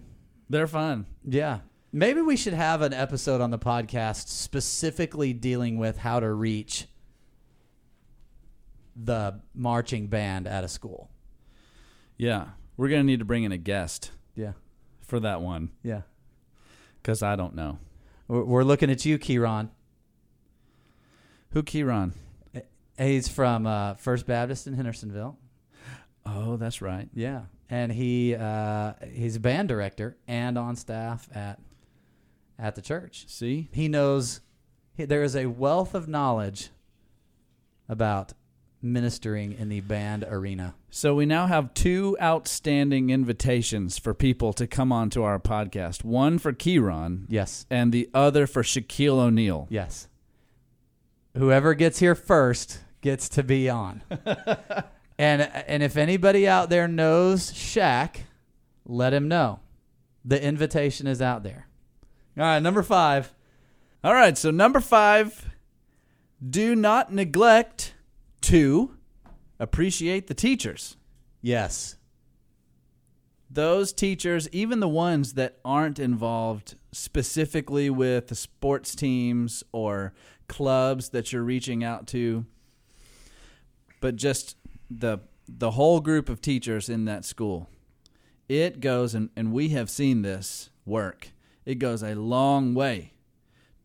They're 0.49 0.67
fun. 0.67 1.05
Yeah. 1.25 1.59
Maybe 1.95 2.21
we 2.21 2.35
should 2.35 2.51
have 2.51 2.81
an 2.81 2.91
episode 2.91 3.39
on 3.39 3.51
the 3.51 3.57
podcast 3.57 4.27
specifically 4.27 5.31
dealing 5.31 5.77
with 5.77 5.97
how 5.97 6.19
to 6.19 6.29
reach 6.29 6.87
the 9.01 9.39
marching 9.53 10.07
band 10.07 10.45
at 10.45 10.65
a 10.65 10.67
school. 10.67 11.09
Yeah. 12.17 12.47
We're 12.75 12.89
going 12.89 12.99
to 12.99 13.05
need 13.05 13.19
to 13.19 13.25
bring 13.25 13.45
in 13.45 13.53
a 13.53 13.57
guest 13.57 14.11
Yeah. 14.35 14.51
for 15.03 15.21
that 15.21 15.39
one 15.39 15.71
Yeah. 15.83 16.01
because 17.01 17.23
I 17.23 17.37
don't 17.37 17.55
know. 17.55 17.79
We're, 18.27 18.65
looking 18.65 18.91
at 18.91 19.05
you, 19.05 19.17
Kieran. 19.17 19.71
Who 21.51 21.63
Kieran? 21.63 22.13
He's 22.97 23.29
from 23.29 23.65
uh, 23.65 23.93
First 23.93 24.27
Baptist 24.27 24.67
in 24.67 24.73
Hendersonville. 24.73 25.37
Oh, 26.25 26.57
that's 26.57 26.81
right. 26.81 27.07
Yeah. 27.13 27.43
And 27.69 27.89
he 27.93 28.35
uh, 28.35 28.93
he's 29.13 29.37
a 29.37 29.39
band 29.39 29.69
director 29.69 30.17
and 30.27 30.57
on 30.57 30.75
staff 30.75 31.29
at 31.33 31.59
at 32.59 32.75
the 32.75 32.81
church. 32.81 33.25
See? 33.27 33.69
He 33.71 33.87
knows 33.87 34.41
he, 34.93 35.05
there 35.05 35.23
is 35.23 35.35
a 35.35 35.47
wealth 35.47 35.93
of 35.93 36.07
knowledge 36.07 36.69
about 37.87 38.33
ministering 38.81 39.53
in 39.53 39.69
the 39.69 39.81
band 39.81 40.23
arena. 40.29 40.75
So 40.89 41.15
we 41.15 41.25
now 41.25 41.47
have 41.47 41.73
two 41.73 42.15
outstanding 42.21 43.09
invitations 43.09 43.97
for 43.97 44.13
people 44.13 44.53
to 44.53 44.67
come 44.67 44.91
on 44.91 45.09
to 45.11 45.23
our 45.23 45.39
podcast. 45.39 46.03
One 46.03 46.37
for 46.37 46.53
Kieran 46.53 47.25
Yes. 47.27 47.65
and 47.69 47.91
the 47.91 48.09
other 48.13 48.45
for 48.47 48.61
Shaquille 48.63 49.19
O'Neal. 49.19 49.67
Yes. 49.69 50.07
Whoever 51.35 51.73
gets 51.73 51.99
here 51.99 52.15
first 52.15 52.79
gets 53.01 53.27
to 53.29 53.43
be 53.43 53.69
on. 53.69 54.03
and 55.17 55.41
and 55.41 55.83
if 55.83 55.97
anybody 55.97 56.47
out 56.47 56.69
there 56.69 56.87
knows 56.87 57.51
Shaq, 57.51 58.17
let 58.85 59.13
him 59.13 59.27
know. 59.27 59.59
The 60.23 60.41
invitation 60.41 61.07
is 61.07 61.21
out 61.21 61.43
there. 61.43 61.67
All 62.37 62.43
right, 62.43 62.59
number 62.59 62.83
5. 62.83 63.33
All 64.03 64.13
right, 64.13 64.37
so 64.37 64.51
number 64.51 64.79
5, 64.79 65.49
do 66.47 66.75
not 66.75 67.11
neglect 67.13 67.93
to 68.41 68.97
appreciate 69.59 70.27
the 70.27 70.33
teachers. 70.33 70.97
Yes. 71.41 71.95
those 73.49 73.93
teachers, 73.93 74.49
even 74.49 74.79
the 74.81 74.87
ones 74.87 75.33
that 75.33 75.59
aren't 75.63 75.97
involved 75.99 76.75
specifically 76.91 77.89
with 77.89 78.27
the 78.27 78.35
sports 78.35 78.95
teams 78.95 79.63
or 79.71 80.13
clubs 80.47 81.09
that 81.09 81.31
you're 81.31 81.43
reaching 81.43 81.83
out 81.83 82.05
to, 82.07 82.45
but 84.01 84.15
just 84.15 84.57
the 84.89 85.19
the 85.47 85.71
whole 85.71 85.99
group 86.01 86.27
of 86.27 86.41
teachers 86.41 86.89
in 86.89 87.05
that 87.05 87.23
school, 87.23 87.69
it 88.49 88.79
goes 88.81 89.13
and, 89.15 89.29
and 89.35 89.53
we 89.53 89.69
have 89.69 89.89
seen 89.89 90.21
this 90.23 90.69
work. 90.85 91.29
It 91.65 91.75
goes 91.75 92.03
a 92.03 92.15
long 92.15 92.73
way 92.73 93.13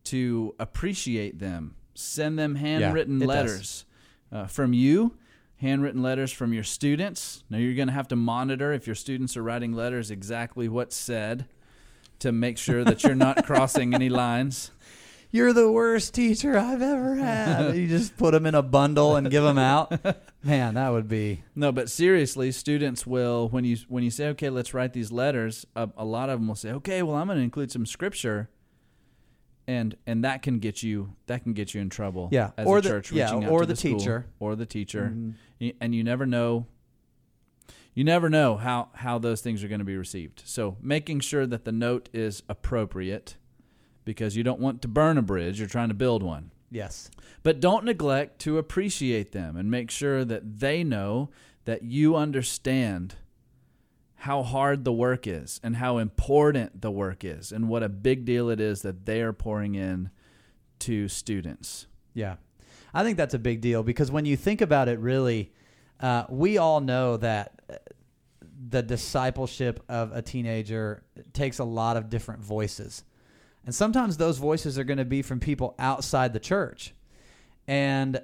to 0.05 0.55
appreciate 0.59 1.39
them, 1.39 1.75
send 1.93 2.37
them 2.37 2.55
handwritten 2.55 3.17
it 3.21 3.25
does. 3.25 3.27
letters 3.27 3.85
uh, 4.31 4.45
from 4.47 4.73
you 4.73 5.17
handwritten 5.61 6.01
letters 6.01 6.31
from 6.31 6.53
your 6.53 6.63
students. 6.63 7.43
Now 7.49 7.59
you're 7.59 7.75
going 7.75 7.87
to 7.87 7.93
have 7.93 8.07
to 8.09 8.15
monitor 8.15 8.73
if 8.73 8.87
your 8.87 8.95
students 8.95 9.37
are 9.37 9.43
writing 9.43 9.73
letters 9.73 10.09
exactly 10.09 10.67
what's 10.67 10.95
said 10.95 11.45
to 12.19 12.31
make 12.31 12.57
sure 12.57 12.83
that 12.83 13.03
you're 13.03 13.15
not 13.15 13.45
crossing 13.45 13.93
any 13.93 14.09
lines. 14.09 14.71
You're 15.33 15.53
the 15.53 15.71
worst 15.71 16.13
teacher 16.13 16.57
I've 16.57 16.81
ever 16.81 17.15
had. 17.15 17.75
you 17.75 17.87
just 17.87 18.17
put 18.17 18.31
them 18.31 18.45
in 18.45 18.53
a 18.53 18.61
bundle 18.61 19.15
and 19.15 19.29
give 19.31 19.43
them 19.43 19.57
out. 19.57 19.91
Man, 20.43 20.73
that 20.73 20.89
would 20.89 21.07
be 21.07 21.43
No, 21.55 21.71
but 21.71 21.89
seriously, 21.89 22.51
students 22.51 23.07
will 23.07 23.47
when 23.49 23.63
you 23.63 23.77
when 23.87 24.03
you 24.03 24.11
say 24.11 24.27
okay, 24.29 24.49
let's 24.49 24.73
write 24.73 24.93
these 24.93 25.11
letters, 25.11 25.65
a, 25.75 25.89
a 25.97 26.03
lot 26.05 26.29
of 26.29 26.39
them 26.39 26.47
will 26.47 26.55
say, 26.55 26.71
"Okay, 26.71 27.01
well, 27.03 27.15
I'm 27.15 27.27
going 27.27 27.37
to 27.37 27.43
include 27.43 27.71
some 27.71 27.85
scripture." 27.85 28.49
And 29.67 29.95
and 30.07 30.23
that 30.25 30.41
can 30.41 30.59
get 30.59 30.83
you 30.83 31.15
that 31.27 31.43
can 31.43 31.53
get 31.53 31.73
you 31.73 31.81
in 31.81 31.89
trouble. 31.89 32.27
Yeah, 32.31 32.51
as 32.57 32.67
or 32.67 32.79
a 32.79 32.81
the- 32.81 32.89
church 32.89 33.11
yeah, 33.11 33.31
out 33.31 33.45
or 33.45 33.61
to 33.61 33.65
the 33.67 33.75
school, 33.75 33.99
teacher. 33.99 34.25
or 34.39 34.55
the 34.55 34.65
teacher. 34.65 35.13
Mhm. 35.15 35.75
And 35.79 35.93
you 35.95 36.03
never 36.03 36.25
know 36.25 36.65
you 37.93 38.03
never 38.03 38.29
know 38.29 38.57
how 38.57 38.89
how 38.95 39.19
those 39.19 39.41
things 39.41 39.63
are 39.63 39.67
going 39.67 39.79
to 39.79 39.85
be 39.85 39.95
received 39.97 40.41
so 40.45 40.77
making 40.81 41.19
sure 41.19 41.45
that 41.45 41.65
the 41.65 41.71
note 41.71 42.09
is 42.13 42.41
appropriate 42.49 43.35
because 44.05 44.35
you 44.35 44.43
don't 44.43 44.59
want 44.59 44.81
to 44.81 44.87
burn 44.87 45.17
a 45.17 45.21
bridge 45.21 45.59
you're 45.59 45.67
trying 45.67 45.89
to 45.89 45.93
build 45.93 46.23
one 46.23 46.51
yes. 46.69 47.09
but 47.43 47.59
don't 47.59 47.85
neglect 47.85 48.39
to 48.39 48.57
appreciate 48.57 49.31
them 49.31 49.55
and 49.55 49.69
make 49.69 49.91
sure 49.91 50.23
that 50.25 50.59
they 50.59 50.83
know 50.83 51.29
that 51.65 51.83
you 51.83 52.15
understand 52.15 53.15
how 54.15 54.43
hard 54.43 54.83
the 54.85 54.93
work 54.93 55.25
is 55.25 55.59
and 55.63 55.77
how 55.77 55.97
important 55.97 56.81
the 56.81 56.91
work 56.91 57.23
is 57.23 57.51
and 57.51 57.67
what 57.67 57.81
a 57.81 57.89
big 57.89 58.23
deal 58.25 58.49
it 58.49 58.59
is 58.59 58.81
that 58.83 59.05
they 59.05 59.21
are 59.21 59.33
pouring 59.33 59.75
in 59.75 60.09
to 60.79 61.07
students 61.07 61.87
Yeah. 62.13 62.35
I 62.93 63.03
think 63.03 63.17
that's 63.17 63.33
a 63.33 63.39
big 63.39 63.61
deal 63.61 63.83
because 63.83 64.11
when 64.11 64.25
you 64.25 64.35
think 64.35 64.61
about 64.61 64.87
it, 64.87 64.99
really, 64.99 65.51
uh, 65.99 66.25
we 66.29 66.57
all 66.57 66.81
know 66.81 67.17
that 67.17 67.61
uh, 67.69 67.75
the 68.69 68.81
discipleship 68.81 69.83
of 69.87 70.11
a 70.11 70.21
teenager 70.21 71.03
takes 71.33 71.59
a 71.59 71.63
lot 71.63 71.97
of 71.97 72.09
different 72.09 72.43
voices. 72.43 73.03
And 73.65 73.75
sometimes 73.75 74.17
those 74.17 74.37
voices 74.37 74.79
are 74.79 74.83
going 74.83 74.97
to 74.97 75.05
be 75.05 75.21
from 75.21 75.39
people 75.39 75.75
outside 75.77 76.33
the 76.33 76.39
church. 76.39 76.93
And 77.67 78.21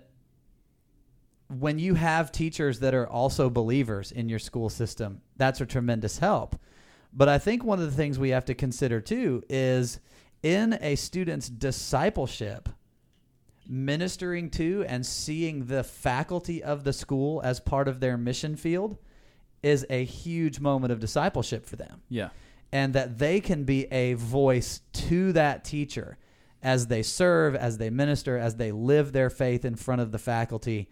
when 1.47 1.79
you 1.79 1.93
have 1.93 2.31
teachers 2.31 2.79
that 2.79 2.93
are 2.93 3.07
also 3.07 3.49
believers 3.49 4.11
in 4.11 4.29
your 4.29 4.39
school 4.39 4.69
system, 4.69 5.21
that's 5.37 5.61
a 5.61 5.65
tremendous 5.65 6.17
help. 6.19 6.59
But 7.13 7.29
I 7.29 7.37
think 7.37 7.63
one 7.63 7.79
of 7.79 7.85
the 7.85 7.95
things 7.95 8.19
we 8.19 8.29
have 8.29 8.45
to 8.45 8.53
consider 8.53 8.99
too 8.99 9.43
is 9.47 9.99
in 10.43 10.77
a 10.81 10.95
student's 10.95 11.49
discipleship, 11.49 12.69
ministering 13.67 14.49
to 14.51 14.85
and 14.87 15.05
seeing 15.05 15.65
the 15.65 15.83
faculty 15.83 16.63
of 16.63 16.83
the 16.83 16.93
school 16.93 17.41
as 17.43 17.59
part 17.59 17.87
of 17.87 17.99
their 17.99 18.17
mission 18.17 18.55
field 18.55 18.97
is 19.63 19.85
a 19.89 20.03
huge 20.03 20.59
moment 20.59 20.91
of 20.91 20.99
discipleship 20.99 21.65
for 21.65 21.75
them. 21.75 22.01
yeah 22.09 22.29
And 22.71 22.93
that 22.93 23.17
they 23.17 23.39
can 23.39 23.63
be 23.63 23.85
a 23.91 24.13
voice 24.15 24.81
to 24.93 25.31
that 25.33 25.63
teacher 25.63 26.17
as 26.61 26.87
they 26.87 27.01
serve, 27.01 27.55
as 27.55 27.77
they 27.77 27.89
minister, 27.89 28.37
as 28.37 28.55
they 28.55 28.71
live 28.71 29.13
their 29.13 29.29
faith 29.29 29.63
in 29.63 29.75
front 29.75 30.01
of 30.01 30.11
the 30.11 30.17
faculty. 30.17 30.89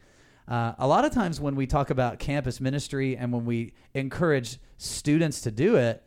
Uh, 0.48 0.74
a 0.78 0.88
lot 0.88 1.06
of 1.06 1.12
times 1.12 1.42
when 1.42 1.56
we 1.56 1.66
talk 1.66 1.90
about 1.90 2.20
campus 2.20 2.62
ministry 2.62 3.18
and 3.18 3.34
when 3.34 3.46
we 3.46 3.74
encourage 3.94 4.60
students 4.78 5.42
to 5.42 5.52
do 5.52 5.76
it, 5.76 6.04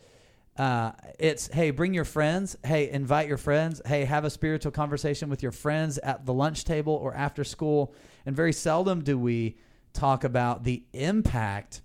uh, 0.56 0.90
it's 1.18 1.48
hey, 1.48 1.70
bring 1.70 1.94
your 1.94 2.04
friends. 2.04 2.56
Hey, 2.64 2.90
invite 2.90 3.28
your 3.28 3.36
friends. 3.36 3.80
Hey, 3.86 4.04
have 4.04 4.24
a 4.24 4.30
spiritual 4.30 4.72
conversation 4.72 5.28
with 5.30 5.42
your 5.42 5.52
friends 5.52 5.98
at 5.98 6.26
the 6.26 6.34
lunch 6.34 6.64
table 6.64 6.94
or 6.94 7.14
after 7.14 7.44
school. 7.44 7.94
And 8.26 8.34
very 8.34 8.52
seldom 8.52 9.04
do 9.04 9.16
we 9.18 9.56
talk 9.92 10.24
about 10.24 10.64
the 10.64 10.82
impact 10.92 11.82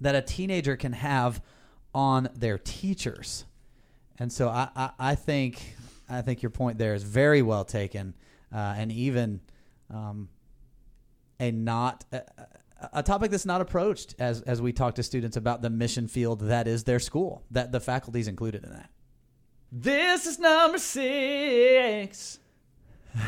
that 0.00 0.14
a 0.14 0.22
teenager 0.22 0.76
can 0.76 0.92
have 0.92 1.40
on 1.98 2.28
their 2.32 2.58
teachers. 2.58 3.44
And 4.20 4.32
so 4.32 4.48
I, 4.48 4.68
I, 4.76 4.90
I 5.00 5.14
think 5.16 5.74
I 6.08 6.22
think 6.22 6.42
your 6.42 6.50
point 6.50 6.78
there 6.78 6.94
is 6.94 7.02
very 7.02 7.42
well 7.42 7.64
taken, 7.64 8.14
uh, 8.54 8.74
and 8.78 8.92
even 8.92 9.40
um, 9.92 10.28
a 11.40 11.50
not 11.50 12.04
a, 12.12 12.22
a 12.92 13.02
topic 13.02 13.32
that's 13.32 13.44
not 13.44 13.60
approached 13.60 14.14
as 14.20 14.42
as 14.42 14.62
we 14.62 14.72
talk 14.72 14.94
to 14.94 15.02
students 15.02 15.36
about 15.36 15.60
the 15.60 15.70
mission 15.70 16.06
field 16.06 16.42
that 16.42 16.68
is 16.68 16.84
their 16.84 17.00
school. 17.00 17.42
That 17.50 17.72
the 17.72 17.80
faculty 17.80 18.20
is 18.20 18.28
included 18.28 18.62
in 18.62 18.70
that. 18.70 18.90
this 19.72 20.24
is 20.24 20.38
number 20.38 20.78
six 20.78 22.38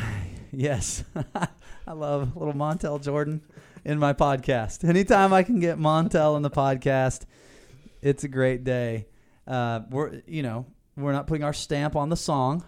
Yes, 0.53 1.03
I 1.87 1.93
love 1.93 2.35
little 2.35 2.53
Montel 2.53 3.01
Jordan 3.01 3.41
in 3.85 3.99
my 3.99 4.11
podcast. 4.13 4.87
Anytime 4.87 5.31
I 5.31 5.43
can 5.43 5.61
get 5.61 5.77
Montel 5.77 6.35
in 6.35 6.41
the 6.41 6.49
podcast, 6.49 7.25
it's 8.01 8.23
a 8.23 8.27
great 8.27 8.63
day. 8.63 9.07
Uh, 9.47 9.81
we're 9.89 10.21
you 10.27 10.43
know 10.43 10.65
we're 10.95 11.11
not 11.11 11.27
putting 11.27 11.43
our 11.43 11.53
stamp 11.53 11.95
on 11.95 12.09
the 12.09 12.17
song. 12.17 12.63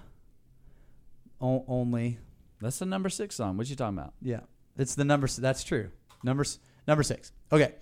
O- 1.41 1.65
only 1.67 2.19
that's 2.61 2.79
the 2.79 2.85
number 2.85 3.09
six 3.09 3.35
song 3.35 3.57
what 3.57 3.69
you 3.69 3.75
talking 3.75 3.97
about 3.97 4.13
yeah, 4.21 4.41
it's 4.77 4.95
the 4.95 5.05
number. 5.05 5.27
That's 5.27 5.63
true. 5.63 5.91
Numbers 6.23 6.59
number 6.87 7.03
six. 7.03 7.31
Okay, 7.51 7.73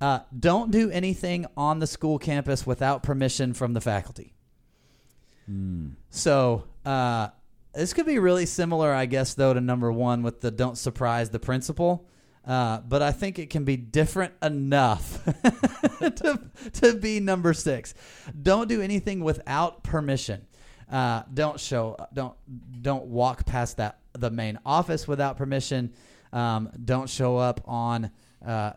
uh, 0.00 0.20
don't 0.38 0.70
do 0.70 0.90
anything 0.90 1.46
on 1.56 1.78
the 1.78 1.86
school 1.86 2.18
campus 2.18 2.66
without 2.66 3.02
permission 3.02 3.54
from 3.54 3.72
the 3.72 3.80
faculty. 3.80 4.34
So 6.10 6.64
uh, 6.84 7.28
this 7.72 7.92
could 7.92 8.06
be 8.06 8.18
really 8.18 8.46
similar, 8.46 8.92
I 8.92 9.06
guess, 9.06 9.34
though, 9.34 9.54
to 9.54 9.60
number 9.60 9.92
one 9.92 10.22
with 10.22 10.40
the 10.40 10.50
don't 10.50 10.76
surprise 10.76 11.30
the 11.30 11.38
principal. 11.38 12.08
Uh, 12.46 12.78
but 12.80 13.02
I 13.02 13.10
think 13.10 13.38
it 13.38 13.50
can 13.50 13.64
be 13.64 13.76
different 13.76 14.32
enough 14.40 15.24
to, 15.98 16.40
to 16.74 16.94
be 16.94 17.18
number 17.18 17.52
six. 17.52 17.92
Don't 18.40 18.68
do 18.68 18.80
anything 18.80 19.20
without 19.20 19.82
permission. 19.82 20.46
Uh, 20.90 21.22
don't 21.34 21.58
show. 21.58 21.96
Don't 22.14 22.34
don't 22.80 23.06
walk 23.06 23.44
past 23.44 23.78
that 23.78 23.98
the 24.12 24.30
main 24.30 24.60
office 24.64 25.08
without 25.08 25.36
permission. 25.36 25.92
Um, 26.32 26.70
don't 26.84 27.10
show 27.10 27.36
up 27.36 27.60
on 27.64 28.12
uh, 28.46 28.72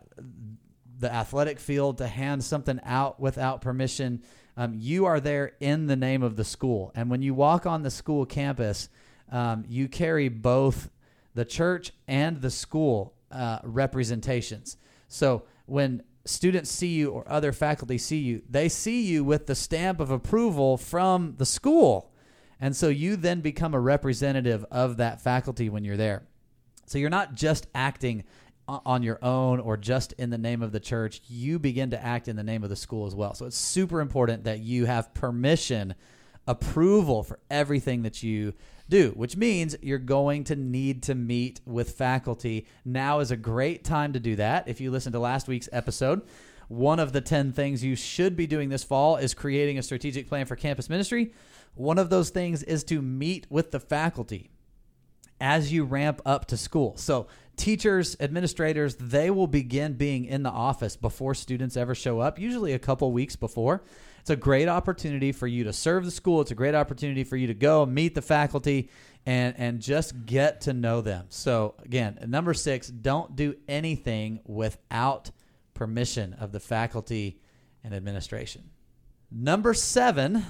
the 0.97 1.13
athletic 1.13 1.59
field 1.59 1.99
to 1.99 2.07
hand 2.07 2.43
something 2.43 2.79
out 2.83 3.19
without 3.19 3.61
permission. 3.61 4.23
Um, 4.57 4.73
you 4.75 5.05
are 5.05 5.19
there 5.19 5.53
in 5.59 5.85
the 5.85 5.95
name 5.95 6.23
of 6.23 6.35
the 6.35 6.43
school. 6.43 6.91
And 6.95 7.09
when 7.09 7.21
you 7.21 7.35
walk 7.35 7.65
on 7.65 7.83
the 7.83 7.91
school 7.91 8.25
campus, 8.25 8.89
um, 9.31 9.63
you 9.67 9.87
carry 9.87 10.27
both 10.27 10.89
the 11.35 11.45
church 11.45 11.93
and 12.07 12.41
the 12.41 12.49
school 12.49 13.13
uh, 13.31 13.59
representations. 13.63 14.77
So 15.07 15.43
when 15.65 16.03
students 16.25 16.69
see 16.69 16.95
you 16.95 17.11
or 17.11 17.29
other 17.31 17.51
faculty 17.51 17.97
see 17.97 18.19
you, 18.19 18.41
they 18.49 18.69
see 18.69 19.01
you 19.01 19.23
with 19.23 19.47
the 19.47 19.55
stamp 19.55 19.99
of 19.99 20.11
approval 20.11 20.77
from 20.77 21.35
the 21.37 21.45
school. 21.45 22.11
And 22.59 22.75
so 22.75 22.89
you 22.89 23.15
then 23.15 23.41
become 23.41 23.73
a 23.73 23.79
representative 23.79 24.65
of 24.69 24.97
that 24.97 25.21
faculty 25.21 25.69
when 25.69 25.83
you're 25.83 25.97
there. 25.97 26.23
So 26.85 26.97
you're 26.97 27.09
not 27.09 27.35
just 27.35 27.67
acting 27.73 28.23
on 28.67 29.01
your 29.01 29.17
own 29.23 29.59
or 29.59 29.77
just 29.77 30.13
in 30.13 30.29
the 30.29 30.37
name 30.37 30.61
of 30.61 30.71
the 30.71 30.79
church, 30.79 31.21
you 31.27 31.57
begin 31.57 31.89
to 31.91 32.03
act 32.03 32.27
in 32.27 32.35
the 32.35 32.43
name 32.43 32.63
of 32.63 32.69
the 32.69 32.75
school 32.75 33.07
as 33.07 33.15
well. 33.15 33.33
So 33.33 33.45
it's 33.45 33.57
super 33.57 33.99
important 33.99 34.43
that 34.43 34.59
you 34.59 34.85
have 34.85 35.13
permission, 35.13 35.95
approval 36.49 37.21
for 37.21 37.39
everything 37.51 38.01
that 38.01 38.23
you 38.23 38.53
do, 38.89 39.11
which 39.11 39.37
means 39.37 39.75
you're 39.83 39.99
going 39.99 40.43
to 40.45 40.55
need 40.55 41.03
to 41.03 41.13
meet 41.13 41.61
with 41.63 41.91
faculty. 41.91 42.65
Now 42.83 43.19
is 43.19 43.29
a 43.29 43.37
great 43.37 43.83
time 43.83 44.13
to 44.13 44.19
do 44.19 44.35
that. 44.37 44.67
If 44.67 44.81
you 44.81 44.89
listen 44.89 45.11
to 45.11 45.19
last 45.19 45.47
week's 45.47 45.69
episode, 45.71 46.23
one 46.67 46.99
of 46.99 47.13
the 47.13 47.21
10 47.21 47.53
things 47.53 47.83
you 47.83 47.95
should 47.95 48.35
be 48.35 48.47
doing 48.47 48.69
this 48.69 48.83
fall 48.83 49.17
is 49.17 49.35
creating 49.35 49.77
a 49.77 49.83
strategic 49.83 50.27
plan 50.27 50.47
for 50.47 50.55
campus 50.55 50.89
ministry. 50.89 51.33
One 51.75 51.99
of 51.99 52.09
those 52.09 52.31
things 52.31 52.63
is 52.63 52.83
to 52.85 52.99
meet 52.99 53.45
with 53.51 53.69
the 53.69 53.79
faculty 53.79 54.49
as 55.39 55.71
you 55.71 55.83
ramp 55.85 56.19
up 56.25 56.47
to 56.47 56.57
school. 56.57 56.97
So 56.97 57.27
teachers, 57.57 58.17
administrators, 58.19 58.95
they 58.95 59.29
will 59.29 59.47
begin 59.47 59.93
being 59.93 60.25
in 60.25 60.41
the 60.41 60.49
office 60.49 60.95
before 60.95 61.35
students 61.35 61.77
ever 61.77 61.93
show 61.93 62.19
up, 62.19 62.39
usually 62.39 62.73
a 62.73 62.79
couple 62.79 63.11
weeks 63.11 63.35
before. 63.35 63.83
It's 64.21 64.29
a 64.29 64.35
great 64.35 64.67
opportunity 64.67 65.31
for 65.31 65.47
you 65.47 65.63
to 65.65 65.73
serve 65.73 66.05
the 66.05 66.11
school. 66.11 66.41
It's 66.41 66.51
a 66.51 66.55
great 66.55 66.75
opportunity 66.75 67.23
for 67.23 67.37
you 67.37 67.47
to 67.47 67.53
go 67.53 67.85
meet 67.85 68.15
the 68.15 68.21
faculty 68.21 68.89
and 69.25 69.53
and 69.57 69.81
just 69.81 70.25
get 70.25 70.61
to 70.61 70.73
know 70.73 71.01
them. 71.01 71.25
So 71.29 71.75
again, 71.83 72.19
number 72.27 72.53
6, 72.53 72.87
don't 72.87 73.35
do 73.35 73.55
anything 73.67 74.39
without 74.45 75.31
permission 75.73 76.33
of 76.33 76.51
the 76.51 76.59
faculty 76.59 77.39
and 77.83 77.93
administration. 77.93 78.69
Number 79.31 79.73
7, 79.73 80.43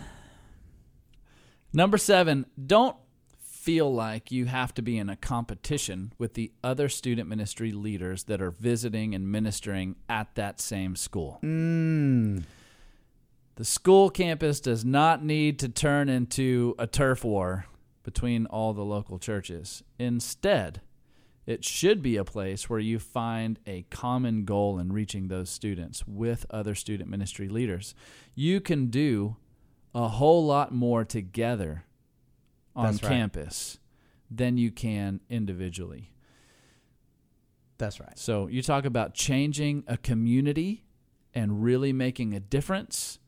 Number 1.71 1.99
7, 1.99 2.47
don't 2.65 2.95
feel 3.39 3.93
like 3.93 4.31
you 4.31 4.45
have 4.45 4.73
to 4.73 4.81
be 4.81 4.97
in 4.97 5.09
a 5.09 5.15
competition 5.15 6.13
with 6.17 6.33
the 6.33 6.51
other 6.63 6.89
student 6.89 7.29
ministry 7.29 7.71
leaders 7.71 8.23
that 8.23 8.41
are 8.41 8.49
visiting 8.51 9.13
and 9.13 9.31
ministering 9.31 9.95
at 10.07 10.33
that 10.35 10.59
same 10.59 10.95
school. 10.95 11.39
mm, 11.43 12.43
The 13.59 13.65
school 13.65 14.09
campus 14.09 14.61
does 14.61 14.85
not 14.85 15.21
need 15.21 15.59
to 15.59 15.67
turn 15.67 16.07
into 16.07 16.75
a 16.79 16.87
turf 16.87 17.25
war 17.25 17.65
between 18.03 18.45
all 18.45 18.71
the 18.73 18.85
local 18.85 19.19
churches. 19.19 19.83
Instead, 19.99 20.79
it 21.45 21.65
should 21.65 22.01
be 22.01 22.15
a 22.15 22.23
place 22.23 22.69
where 22.69 22.79
you 22.79 22.99
find 22.99 23.59
a 23.67 23.81
common 23.89 24.45
goal 24.45 24.79
in 24.79 24.93
reaching 24.93 25.27
those 25.27 25.49
students 25.49 26.07
with 26.07 26.45
other 26.49 26.73
student 26.73 27.09
ministry 27.09 27.49
leaders. 27.49 27.93
You 28.33 28.61
can 28.61 28.85
do 28.87 29.35
a 29.93 30.07
whole 30.07 30.45
lot 30.45 30.71
more 30.73 31.03
together 31.03 31.83
on 32.77 32.93
That's 32.93 33.03
right. 33.03 33.09
campus 33.09 33.77
than 34.31 34.55
you 34.55 34.71
can 34.71 35.19
individually. 35.29 36.13
that's 37.77 37.99
right. 37.99 38.17
So 38.17 38.47
you 38.47 38.61
talk 38.61 38.85
about 38.85 39.15
changing 39.15 39.83
a 39.85 39.97
community 39.97 40.85
and 41.33 41.61
really 41.61 41.91
making 41.91 42.33
a 42.33 42.39
difference. 42.39 43.19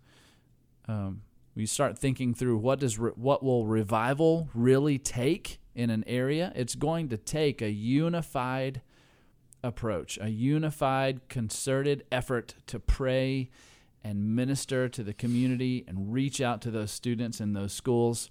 Um, 0.92 1.22
we 1.56 1.66
start 1.66 1.98
thinking 1.98 2.34
through 2.34 2.58
what 2.58 2.80
does 2.80 3.00
re- 3.00 3.14
what 3.16 3.44
will 3.44 3.66
revival 3.66 4.50
really 4.54 4.98
take 4.98 5.60
in 5.74 5.90
an 5.90 6.04
area? 6.06 6.52
It's 6.54 6.76
going 6.76 7.08
to 7.10 7.18
take 7.18 7.62
a 7.62 7.72
unified 7.72 8.82
approach, 9.64 10.18
a 10.22 10.30
unified, 10.30 11.30
concerted 11.30 12.04
effort 12.12 12.56
to 12.68 12.80
pray 12.80 13.50
and 14.04 14.36
minister 14.36 14.90
to 14.90 15.04
the 15.04 15.14
community 15.14 15.86
and 15.88 16.12
reach 16.12 16.42
out 16.42 16.62
to 16.64 16.72
those 16.72 16.92
students 16.92 17.40
in 17.40 17.54
those 17.54 17.72
schools. 17.72 18.30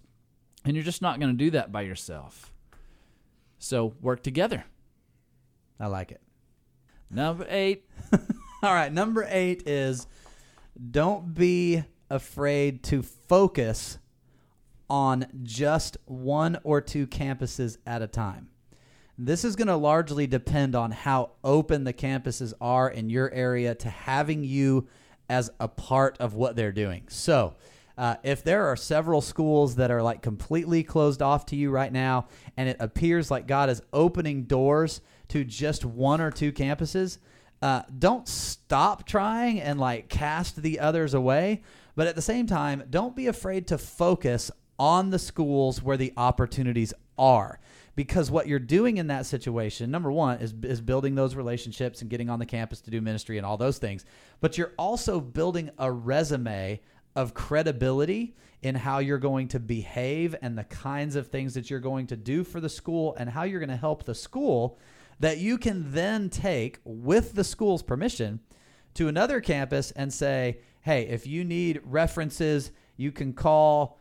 And 0.64 0.76
you're 0.76 0.84
just 0.84 1.00
not 1.00 1.18
going 1.18 1.32
to 1.32 1.44
do 1.44 1.50
that 1.52 1.72
by 1.72 1.82
yourself. 1.82 2.52
So 3.58 3.94
work 4.02 4.22
together. 4.22 4.64
I 5.78 5.86
like 5.86 6.12
it. 6.12 6.20
Number 7.10 7.46
eight. 7.48 7.88
All 8.62 8.74
right, 8.74 8.92
number 8.92 9.26
eight 9.30 9.66
is 9.66 10.06
don't 10.90 11.32
be 11.32 11.84
afraid 12.10 12.82
to 12.84 13.02
focus 13.02 13.98
on 14.88 15.26
just 15.42 15.96
one 16.06 16.58
or 16.64 16.80
two 16.80 17.06
campuses 17.06 17.78
at 17.86 18.02
a 18.02 18.06
time. 18.06 18.48
This 19.16 19.44
is 19.44 19.54
going 19.54 19.68
to 19.68 19.76
largely 19.76 20.26
depend 20.26 20.74
on 20.74 20.90
how 20.90 21.32
open 21.44 21.84
the 21.84 21.92
campuses 21.92 22.52
are 22.60 22.88
in 22.88 23.10
your 23.10 23.30
area 23.32 23.74
to 23.76 23.88
having 23.88 24.44
you 24.44 24.88
as 25.28 25.50
a 25.60 25.68
part 25.68 26.16
of 26.18 26.34
what 26.34 26.56
they're 26.56 26.72
doing. 26.72 27.04
So, 27.08 27.54
uh, 27.96 28.16
if 28.22 28.42
there 28.42 28.66
are 28.66 28.76
several 28.76 29.20
schools 29.20 29.76
that 29.76 29.90
are 29.90 30.02
like 30.02 30.22
completely 30.22 30.82
closed 30.82 31.20
off 31.20 31.44
to 31.46 31.56
you 31.56 31.70
right 31.70 31.92
now, 31.92 32.28
and 32.56 32.66
it 32.66 32.78
appears 32.80 33.30
like 33.30 33.46
God 33.46 33.68
is 33.68 33.82
opening 33.92 34.44
doors 34.44 35.02
to 35.28 35.44
just 35.44 35.84
one 35.84 36.22
or 36.22 36.30
two 36.30 36.50
campuses, 36.50 37.18
uh, 37.60 37.82
don't 37.98 38.26
stop 38.26 39.06
trying 39.06 39.60
and 39.60 39.78
like 39.78 40.08
cast 40.08 40.62
the 40.62 40.80
others 40.80 41.12
away. 41.12 41.62
But 42.00 42.06
at 42.06 42.16
the 42.16 42.22
same 42.22 42.46
time, 42.46 42.84
don't 42.88 43.14
be 43.14 43.26
afraid 43.26 43.66
to 43.66 43.76
focus 43.76 44.50
on 44.78 45.10
the 45.10 45.18
schools 45.18 45.82
where 45.82 45.98
the 45.98 46.14
opportunities 46.16 46.94
are. 47.18 47.60
Because 47.94 48.30
what 48.30 48.48
you're 48.48 48.58
doing 48.58 48.96
in 48.96 49.08
that 49.08 49.26
situation, 49.26 49.90
number 49.90 50.10
one, 50.10 50.38
is, 50.38 50.54
is 50.62 50.80
building 50.80 51.14
those 51.14 51.34
relationships 51.34 52.00
and 52.00 52.08
getting 52.08 52.30
on 52.30 52.38
the 52.38 52.46
campus 52.46 52.80
to 52.80 52.90
do 52.90 53.02
ministry 53.02 53.36
and 53.36 53.44
all 53.44 53.58
those 53.58 53.76
things. 53.76 54.06
But 54.40 54.56
you're 54.56 54.72
also 54.78 55.20
building 55.20 55.68
a 55.76 55.92
resume 55.92 56.80
of 57.14 57.34
credibility 57.34 58.34
in 58.62 58.76
how 58.76 59.00
you're 59.00 59.18
going 59.18 59.48
to 59.48 59.60
behave 59.60 60.34
and 60.40 60.56
the 60.56 60.64
kinds 60.64 61.16
of 61.16 61.26
things 61.26 61.52
that 61.52 61.68
you're 61.68 61.80
going 61.80 62.06
to 62.06 62.16
do 62.16 62.44
for 62.44 62.62
the 62.62 62.70
school 62.70 63.14
and 63.18 63.28
how 63.28 63.42
you're 63.42 63.60
going 63.60 63.68
to 63.68 63.76
help 63.76 64.04
the 64.04 64.14
school 64.14 64.78
that 65.18 65.36
you 65.36 65.58
can 65.58 65.92
then 65.92 66.30
take 66.30 66.78
with 66.82 67.34
the 67.34 67.44
school's 67.44 67.82
permission 67.82 68.40
to 68.94 69.08
another 69.08 69.40
campus 69.40 69.90
and 69.92 70.12
say, 70.12 70.58
hey, 70.82 71.06
if 71.06 71.26
you 71.26 71.44
need 71.44 71.80
references, 71.84 72.70
you 72.96 73.12
can 73.12 73.32
call, 73.32 73.98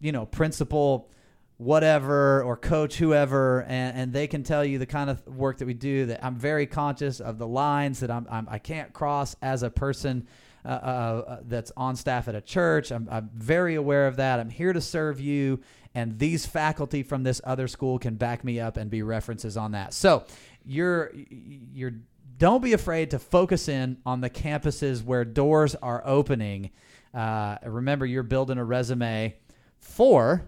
you 0.00 0.12
know, 0.12 0.26
principal 0.26 1.10
whatever 1.58 2.42
or 2.42 2.56
coach 2.56 2.96
whoever 2.96 3.64
and, 3.64 3.94
and 3.94 4.12
they 4.14 4.26
can 4.26 4.42
tell 4.42 4.64
you 4.64 4.78
the 4.78 4.86
kind 4.86 5.10
of 5.10 5.26
work 5.26 5.58
that 5.58 5.66
we 5.66 5.74
do 5.74 6.06
that 6.06 6.24
i'm 6.24 6.34
very 6.34 6.64
conscious 6.64 7.20
of 7.20 7.36
the 7.36 7.46
lines 7.46 8.00
that 8.00 8.10
i'm, 8.10 8.26
I'm 8.30 8.48
i 8.50 8.58
can't 8.58 8.94
cross 8.94 9.36
as 9.42 9.62
a 9.62 9.68
person 9.68 10.26
uh, 10.64 10.68
uh, 10.68 10.72
uh, 10.72 11.40
that's 11.44 11.72
on 11.74 11.96
staff 11.96 12.28
at 12.28 12.34
a 12.34 12.40
church. 12.42 12.90
I'm, 12.90 13.08
I'm 13.10 13.30
very 13.32 13.76
aware 13.76 14.06
of 14.06 14.16
that. 14.16 14.38
I'm 14.38 14.50
here 14.50 14.74
to 14.74 14.80
serve 14.82 15.18
you 15.18 15.60
and 15.94 16.18
these 16.18 16.44
faculty 16.44 17.02
from 17.02 17.22
this 17.22 17.40
other 17.44 17.66
school 17.66 17.98
can 17.98 18.16
back 18.16 18.44
me 18.44 18.60
up 18.60 18.76
and 18.76 18.90
be 18.90 19.02
references 19.02 19.56
on 19.56 19.72
that. 19.72 19.94
So 19.94 20.24
you're 20.64 21.12
you're 21.14 21.94
don't 22.40 22.62
be 22.62 22.72
afraid 22.72 23.12
to 23.12 23.20
focus 23.20 23.68
in 23.68 23.98
on 24.04 24.20
the 24.20 24.30
campuses 24.30 25.04
where 25.04 25.24
doors 25.24 25.76
are 25.76 26.02
opening 26.04 26.70
uh, 27.14 27.56
remember 27.64 28.06
you're 28.06 28.22
building 28.22 28.58
a 28.58 28.64
resume 28.64 29.36
for 29.78 30.46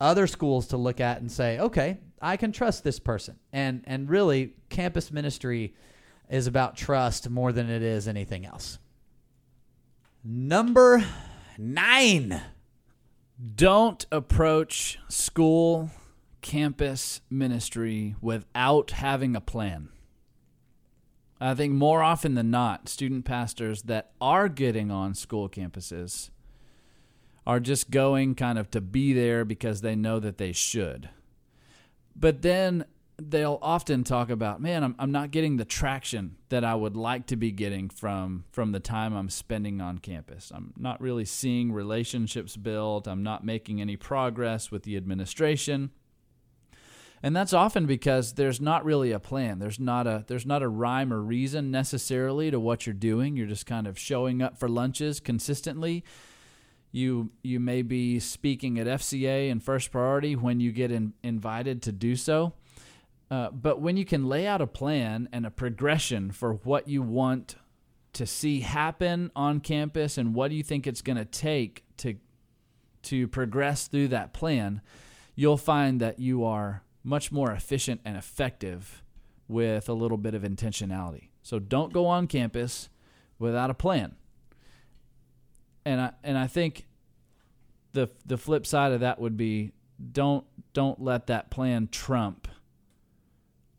other 0.00 0.26
schools 0.26 0.68
to 0.68 0.76
look 0.76 1.00
at 1.00 1.20
and 1.20 1.30
say, 1.30 1.58
okay, 1.58 1.98
I 2.20 2.36
can 2.36 2.52
trust 2.52 2.84
this 2.84 2.98
person. 2.98 3.38
And 3.52 3.82
and 3.86 4.08
really, 4.08 4.54
campus 4.68 5.12
ministry 5.12 5.74
is 6.28 6.46
about 6.46 6.76
trust 6.76 7.30
more 7.30 7.52
than 7.52 7.70
it 7.70 7.82
is 7.82 8.08
anything 8.08 8.44
else. 8.44 8.78
Number 10.24 11.04
nine. 11.56 12.42
Don't 13.54 14.06
approach 14.10 14.98
school 15.08 15.90
campus 16.40 17.20
ministry 17.28 18.16
without 18.22 18.92
having 18.92 19.36
a 19.36 19.42
plan. 19.42 19.90
I 21.40 21.54
think 21.54 21.74
more 21.74 22.02
often 22.02 22.34
than 22.34 22.50
not, 22.50 22.88
student 22.88 23.24
pastors 23.24 23.82
that 23.82 24.12
are 24.20 24.48
getting 24.48 24.90
on 24.90 25.14
school 25.14 25.48
campuses 25.48 26.30
are 27.46 27.60
just 27.60 27.90
going 27.90 28.34
kind 28.34 28.58
of 28.58 28.70
to 28.70 28.80
be 28.80 29.12
there 29.12 29.44
because 29.44 29.80
they 29.80 29.94
know 29.94 30.18
that 30.18 30.38
they 30.38 30.52
should. 30.52 31.10
But 32.14 32.42
then 32.42 32.86
they'll 33.18 33.58
often 33.62 34.04
talk 34.04 34.30
about, 34.30 34.60
man, 34.60 34.82
I'm, 34.82 34.94
I'm 34.98 35.12
not 35.12 35.30
getting 35.30 35.56
the 35.56 35.64
traction 35.64 36.36
that 36.48 36.64
I 36.64 36.74
would 36.74 36.96
like 36.96 37.26
to 37.26 37.36
be 37.36 37.50
getting 37.50 37.88
from 37.88 38.44
from 38.52 38.72
the 38.72 38.80
time 38.80 39.14
I'm 39.14 39.30
spending 39.30 39.80
on 39.80 39.98
campus. 39.98 40.50
I'm 40.54 40.72
not 40.76 41.00
really 41.00 41.24
seeing 41.24 41.72
relationships 41.72 42.56
build. 42.56 43.06
I'm 43.06 43.22
not 43.22 43.44
making 43.44 43.80
any 43.80 43.96
progress 43.96 44.70
with 44.70 44.82
the 44.82 44.96
administration. 44.96 45.90
And 47.22 47.34
that's 47.34 47.52
often 47.52 47.86
because 47.86 48.34
there's 48.34 48.60
not 48.60 48.84
really 48.84 49.10
a 49.10 49.18
plan. 49.18 49.58
There's 49.58 49.80
not 49.80 50.06
a 50.06 50.24
there's 50.26 50.46
not 50.46 50.62
a 50.62 50.68
rhyme 50.68 51.12
or 51.12 51.20
reason 51.20 51.70
necessarily 51.70 52.50
to 52.50 52.60
what 52.60 52.86
you're 52.86 52.94
doing. 52.94 53.36
You're 53.36 53.46
just 53.46 53.66
kind 53.66 53.86
of 53.86 53.98
showing 53.98 54.42
up 54.42 54.58
for 54.58 54.68
lunches 54.68 55.20
consistently. 55.20 56.04
You 56.92 57.30
you 57.42 57.58
may 57.58 57.82
be 57.82 58.20
speaking 58.20 58.78
at 58.78 58.86
FCA 58.86 59.50
and 59.50 59.62
First 59.62 59.90
Priority 59.90 60.36
when 60.36 60.60
you 60.60 60.72
get 60.72 60.90
in, 60.90 61.14
invited 61.22 61.82
to 61.82 61.92
do 61.92 62.16
so. 62.16 62.52
Uh, 63.30 63.50
but 63.50 63.80
when 63.80 63.96
you 63.96 64.04
can 64.04 64.28
lay 64.28 64.46
out 64.46 64.60
a 64.60 64.66
plan 64.66 65.28
and 65.32 65.44
a 65.44 65.50
progression 65.50 66.30
for 66.30 66.54
what 66.54 66.88
you 66.88 67.02
want 67.02 67.56
to 68.12 68.24
see 68.24 68.60
happen 68.60 69.30
on 69.34 69.60
campus 69.60 70.16
and 70.16 70.32
what 70.32 70.48
do 70.48 70.54
you 70.54 70.62
think 70.62 70.86
it's 70.86 71.02
going 71.02 71.18
to 71.18 71.24
take 71.24 71.84
to 71.96 72.14
to 73.02 73.28
progress 73.28 73.88
through 73.88 74.08
that 74.08 74.32
plan, 74.32 74.80
you'll 75.34 75.56
find 75.56 76.00
that 76.00 76.18
you 76.18 76.44
are 76.44 76.82
much 77.06 77.30
more 77.30 77.52
efficient 77.52 78.00
and 78.04 78.16
effective 78.16 79.04
with 79.46 79.88
a 79.88 79.92
little 79.92 80.18
bit 80.18 80.34
of 80.34 80.42
intentionality. 80.42 81.28
So 81.40 81.60
don't 81.60 81.92
go 81.92 82.06
on 82.06 82.26
campus 82.26 82.88
without 83.38 83.70
a 83.70 83.74
plan. 83.74 84.16
And 85.84 86.00
I 86.00 86.12
and 86.24 86.36
I 86.36 86.48
think 86.48 86.88
the 87.92 88.10
the 88.26 88.36
flip 88.36 88.66
side 88.66 88.90
of 88.90 89.00
that 89.00 89.20
would 89.20 89.36
be 89.36 89.70
don't 90.12 90.44
don't 90.72 91.00
let 91.00 91.28
that 91.28 91.48
plan 91.48 91.88
trump 91.92 92.48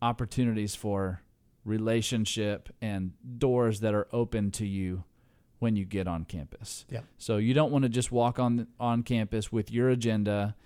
opportunities 0.00 0.74
for 0.74 1.20
relationship 1.66 2.70
and 2.80 3.12
doors 3.38 3.80
that 3.80 3.92
are 3.92 4.08
open 4.10 4.50
to 4.52 4.66
you 4.66 5.04
when 5.58 5.76
you 5.76 5.84
get 5.84 6.08
on 6.08 6.24
campus. 6.24 6.86
Yeah. 6.88 7.00
So 7.18 7.36
you 7.36 7.52
don't 7.52 7.70
want 7.70 7.82
to 7.82 7.90
just 7.90 8.10
walk 8.10 8.38
on 8.38 8.68
on 8.80 9.02
campus 9.02 9.52
with 9.52 9.70
your 9.70 9.90
agenda 9.90 10.56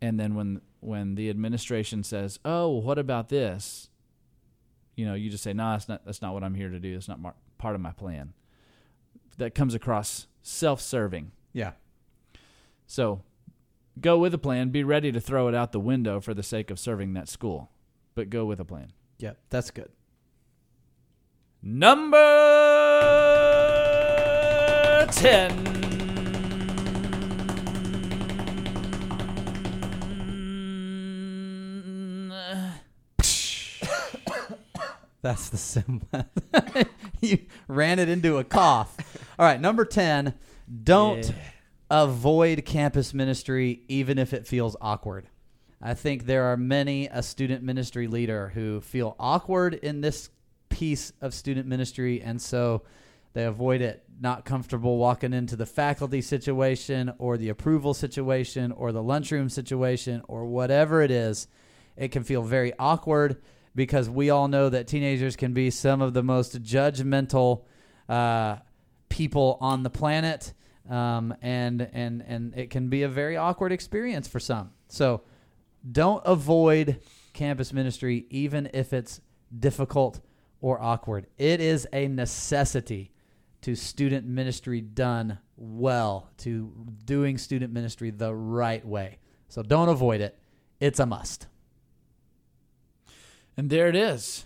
and 0.00 0.18
then 0.18 0.34
when 0.34 0.60
when 0.80 1.14
the 1.14 1.30
administration 1.30 2.02
says, 2.02 2.38
"Oh, 2.44 2.68
what 2.68 2.98
about 2.98 3.28
this?" 3.28 3.88
you 4.96 5.06
know, 5.06 5.14
you 5.14 5.30
just 5.30 5.42
say, 5.42 5.54
"No, 5.54 5.70
that's 5.70 5.88
not 5.88 6.04
that's 6.04 6.20
not 6.20 6.34
what 6.34 6.44
I'm 6.44 6.54
here 6.54 6.68
to 6.68 6.78
do. 6.78 6.94
It's 6.94 7.08
not 7.08 7.18
mar- 7.20 7.34
part 7.56 7.74
of 7.74 7.80
my 7.80 7.92
plan." 7.92 8.34
That 9.38 9.54
comes 9.54 9.74
across 9.74 10.26
self-serving. 10.42 11.32
Yeah. 11.54 11.72
So, 12.86 13.22
go 13.98 14.18
with 14.18 14.34
a 14.34 14.38
plan, 14.38 14.68
be 14.68 14.84
ready 14.84 15.10
to 15.12 15.20
throw 15.20 15.48
it 15.48 15.54
out 15.54 15.72
the 15.72 15.80
window 15.80 16.20
for 16.20 16.34
the 16.34 16.42
sake 16.42 16.70
of 16.70 16.78
serving 16.78 17.14
that 17.14 17.28
school, 17.28 17.70
but 18.14 18.28
go 18.28 18.44
with 18.44 18.60
a 18.60 18.64
plan. 18.64 18.92
Yep. 19.18 19.38
That's 19.48 19.70
good. 19.70 19.90
Number 21.62 22.16
10. 25.12 25.89
That's 35.22 35.48
the 35.50 35.56
symbol. 35.58 36.08
you 37.20 37.38
ran 37.68 37.98
it 37.98 38.08
into 38.08 38.38
a 38.38 38.44
cough. 38.44 38.96
All 39.38 39.44
right, 39.46 39.60
number 39.60 39.84
10, 39.84 40.34
don't 40.84 41.26
Yeah. 41.28 41.34
avoid 41.90 42.64
campus 42.64 43.12
ministry 43.12 43.82
even 43.88 44.18
if 44.18 44.32
it 44.32 44.46
feels 44.46 44.76
awkward. 44.80 45.26
I 45.82 45.94
think 45.94 46.26
there 46.26 46.44
are 46.44 46.56
many 46.56 47.06
a 47.08 47.22
student 47.22 47.62
ministry 47.62 48.06
leader 48.06 48.50
who 48.54 48.80
feel 48.80 49.16
awkward 49.18 49.74
in 49.74 50.00
this 50.00 50.30
piece 50.68 51.12
of 51.20 51.34
student 51.34 51.66
ministry 51.66 52.20
and 52.22 52.40
so 52.40 52.82
they 53.32 53.44
avoid 53.44 53.80
it 53.80 54.04
not 54.20 54.44
comfortable 54.44 54.98
walking 54.98 55.32
into 55.32 55.56
the 55.56 55.66
faculty 55.66 56.20
situation 56.20 57.12
or 57.18 57.36
the 57.36 57.48
approval 57.48 57.92
situation 57.94 58.70
or 58.72 58.92
the 58.92 59.02
lunchroom 59.02 59.48
situation 59.48 60.22
or 60.28 60.44
whatever 60.46 61.02
it 61.02 61.10
is 61.10 61.48
it 61.96 62.08
can 62.08 62.22
feel 62.22 62.42
very 62.42 62.72
awkward 62.78 63.36
because 63.74 64.08
we 64.10 64.30
all 64.30 64.48
know 64.48 64.68
that 64.68 64.86
teenagers 64.86 65.36
can 65.36 65.52
be 65.52 65.70
some 65.70 66.02
of 66.02 66.14
the 66.14 66.22
most 66.22 66.62
judgmental 66.62 67.64
uh, 68.08 68.56
people 69.08 69.58
on 69.60 69.82
the 69.82 69.90
planet, 69.90 70.52
um, 70.88 71.34
and 71.42 71.88
and 71.92 72.22
and 72.26 72.54
it 72.56 72.70
can 72.70 72.88
be 72.88 73.02
a 73.02 73.08
very 73.08 73.36
awkward 73.36 73.72
experience 73.72 74.26
for 74.26 74.40
some. 74.40 74.70
So, 74.88 75.22
don't 75.90 76.22
avoid 76.26 77.00
campus 77.32 77.72
ministry, 77.72 78.26
even 78.30 78.70
if 78.74 78.92
it's 78.92 79.20
difficult 79.56 80.20
or 80.60 80.80
awkward. 80.80 81.26
It 81.38 81.60
is 81.60 81.86
a 81.92 82.08
necessity 82.08 83.12
to 83.62 83.74
student 83.74 84.26
ministry 84.26 84.80
done 84.80 85.38
well, 85.56 86.30
to 86.38 86.72
doing 87.04 87.38
student 87.38 87.72
ministry 87.72 88.10
the 88.10 88.34
right 88.34 88.84
way. 88.84 89.18
So 89.48 89.62
don't 89.62 89.88
avoid 89.88 90.20
it. 90.20 90.38
It's 90.80 91.00
a 91.00 91.06
must. 91.06 91.46
And 93.56 93.70
there 93.70 93.88
it 93.88 93.96
is 93.96 94.44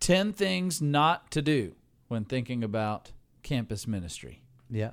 10 0.00 0.32
things 0.32 0.82
not 0.82 1.30
to 1.30 1.42
do 1.42 1.74
when 2.08 2.24
thinking 2.24 2.62
about 2.62 3.12
campus 3.42 3.86
ministry. 3.86 4.42
Yeah. 4.70 4.90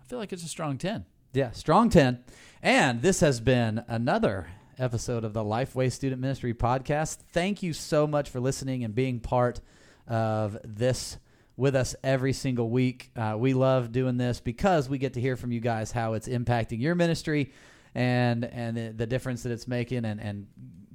I 0.00 0.04
feel 0.08 0.18
like 0.18 0.32
it's 0.32 0.44
a 0.44 0.48
strong 0.48 0.78
10. 0.78 1.04
Yeah, 1.32 1.52
strong 1.52 1.90
10. 1.90 2.24
And 2.62 3.02
this 3.02 3.20
has 3.20 3.40
been 3.40 3.84
another 3.86 4.48
episode 4.78 5.24
of 5.24 5.32
the 5.32 5.44
Lifeway 5.44 5.92
Student 5.92 6.20
Ministry 6.20 6.54
podcast. 6.54 7.18
Thank 7.32 7.62
you 7.62 7.72
so 7.72 8.06
much 8.06 8.30
for 8.30 8.40
listening 8.40 8.82
and 8.82 8.94
being 8.94 9.20
part 9.20 9.60
of 10.08 10.58
this 10.64 11.18
with 11.56 11.76
us 11.76 11.94
every 12.02 12.32
single 12.32 12.70
week. 12.70 13.10
Uh, 13.14 13.36
we 13.38 13.52
love 13.52 13.92
doing 13.92 14.16
this 14.16 14.40
because 14.40 14.88
we 14.88 14.98
get 14.98 15.14
to 15.14 15.20
hear 15.20 15.36
from 15.36 15.52
you 15.52 15.60
guys 15.60 15.92
how 15.92 16.14
it's 16.14 16.26
impacting 16.26 16.80
your 16.80 16.94
ministry 16.94 17.52
and 17.94 18.44
and 18.44 18.76
the, 18.76 18.92
the 18.96 19.06
difference 19.06 19.42
that 19.42 19.52
it's 19.52 19.68
making 19.68 20.04
and, 20.04 20.20
and 20.20 20.46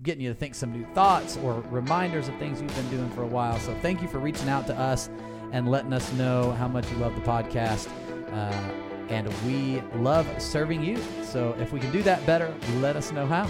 getting 0.06 0.24
you 0.24 0.30
to 0.30 0.36
think 0.36 0.56
some 0.56 0.72
new 0.72 0.86
thoughts 0.94 1.38
or 1.44 1.62
reminders 1.70 2.28
of 2.28 2.36
things 2.38 2.62
you've 2.62 2.76
been 2.76 2.90
doing 2.90 3.10
for 3.10 3.24
a 3.24 3.28
while. 3.28 3.60
So 3.60 3.76
thank 3.82 4.02
you 4.02 4.08
for 4.08 4.20
reaching 4.20 4.48
out 4.48 4.66
to 4.68 4.80
us 4.80 5.10
and 5.52 5.70
letting 5.70 5.94
us 5.94 6.12
know 6.14 6.52
how 6.54 6.68
much 6.68 6.90
you 6.92 6.98
love 6.98 7.16
the 7.16 7.22
podcast. 7.22 7.90
Uh, 8.32 8.72
and 9.10 9.32
we 9.46 9.82
love 10.00 10.28
serving 10.42 10.84
you. 10.84 10.98
So 11.24 11.56
if 11.60 11.72
we 11.72 11.80
can 11.80 11.92
do 11.92 12.02
that 12.04 12.26
better, 12.26 12.54
let 12.78 12.96
us 12.96 13.12
know 13.12 13.26
how. 13.26 13.50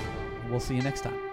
We'll 0.50 0.60
see 0.60 0.76
you 0.76 0.82
next 0.82 1.02
time. 1.02 1.25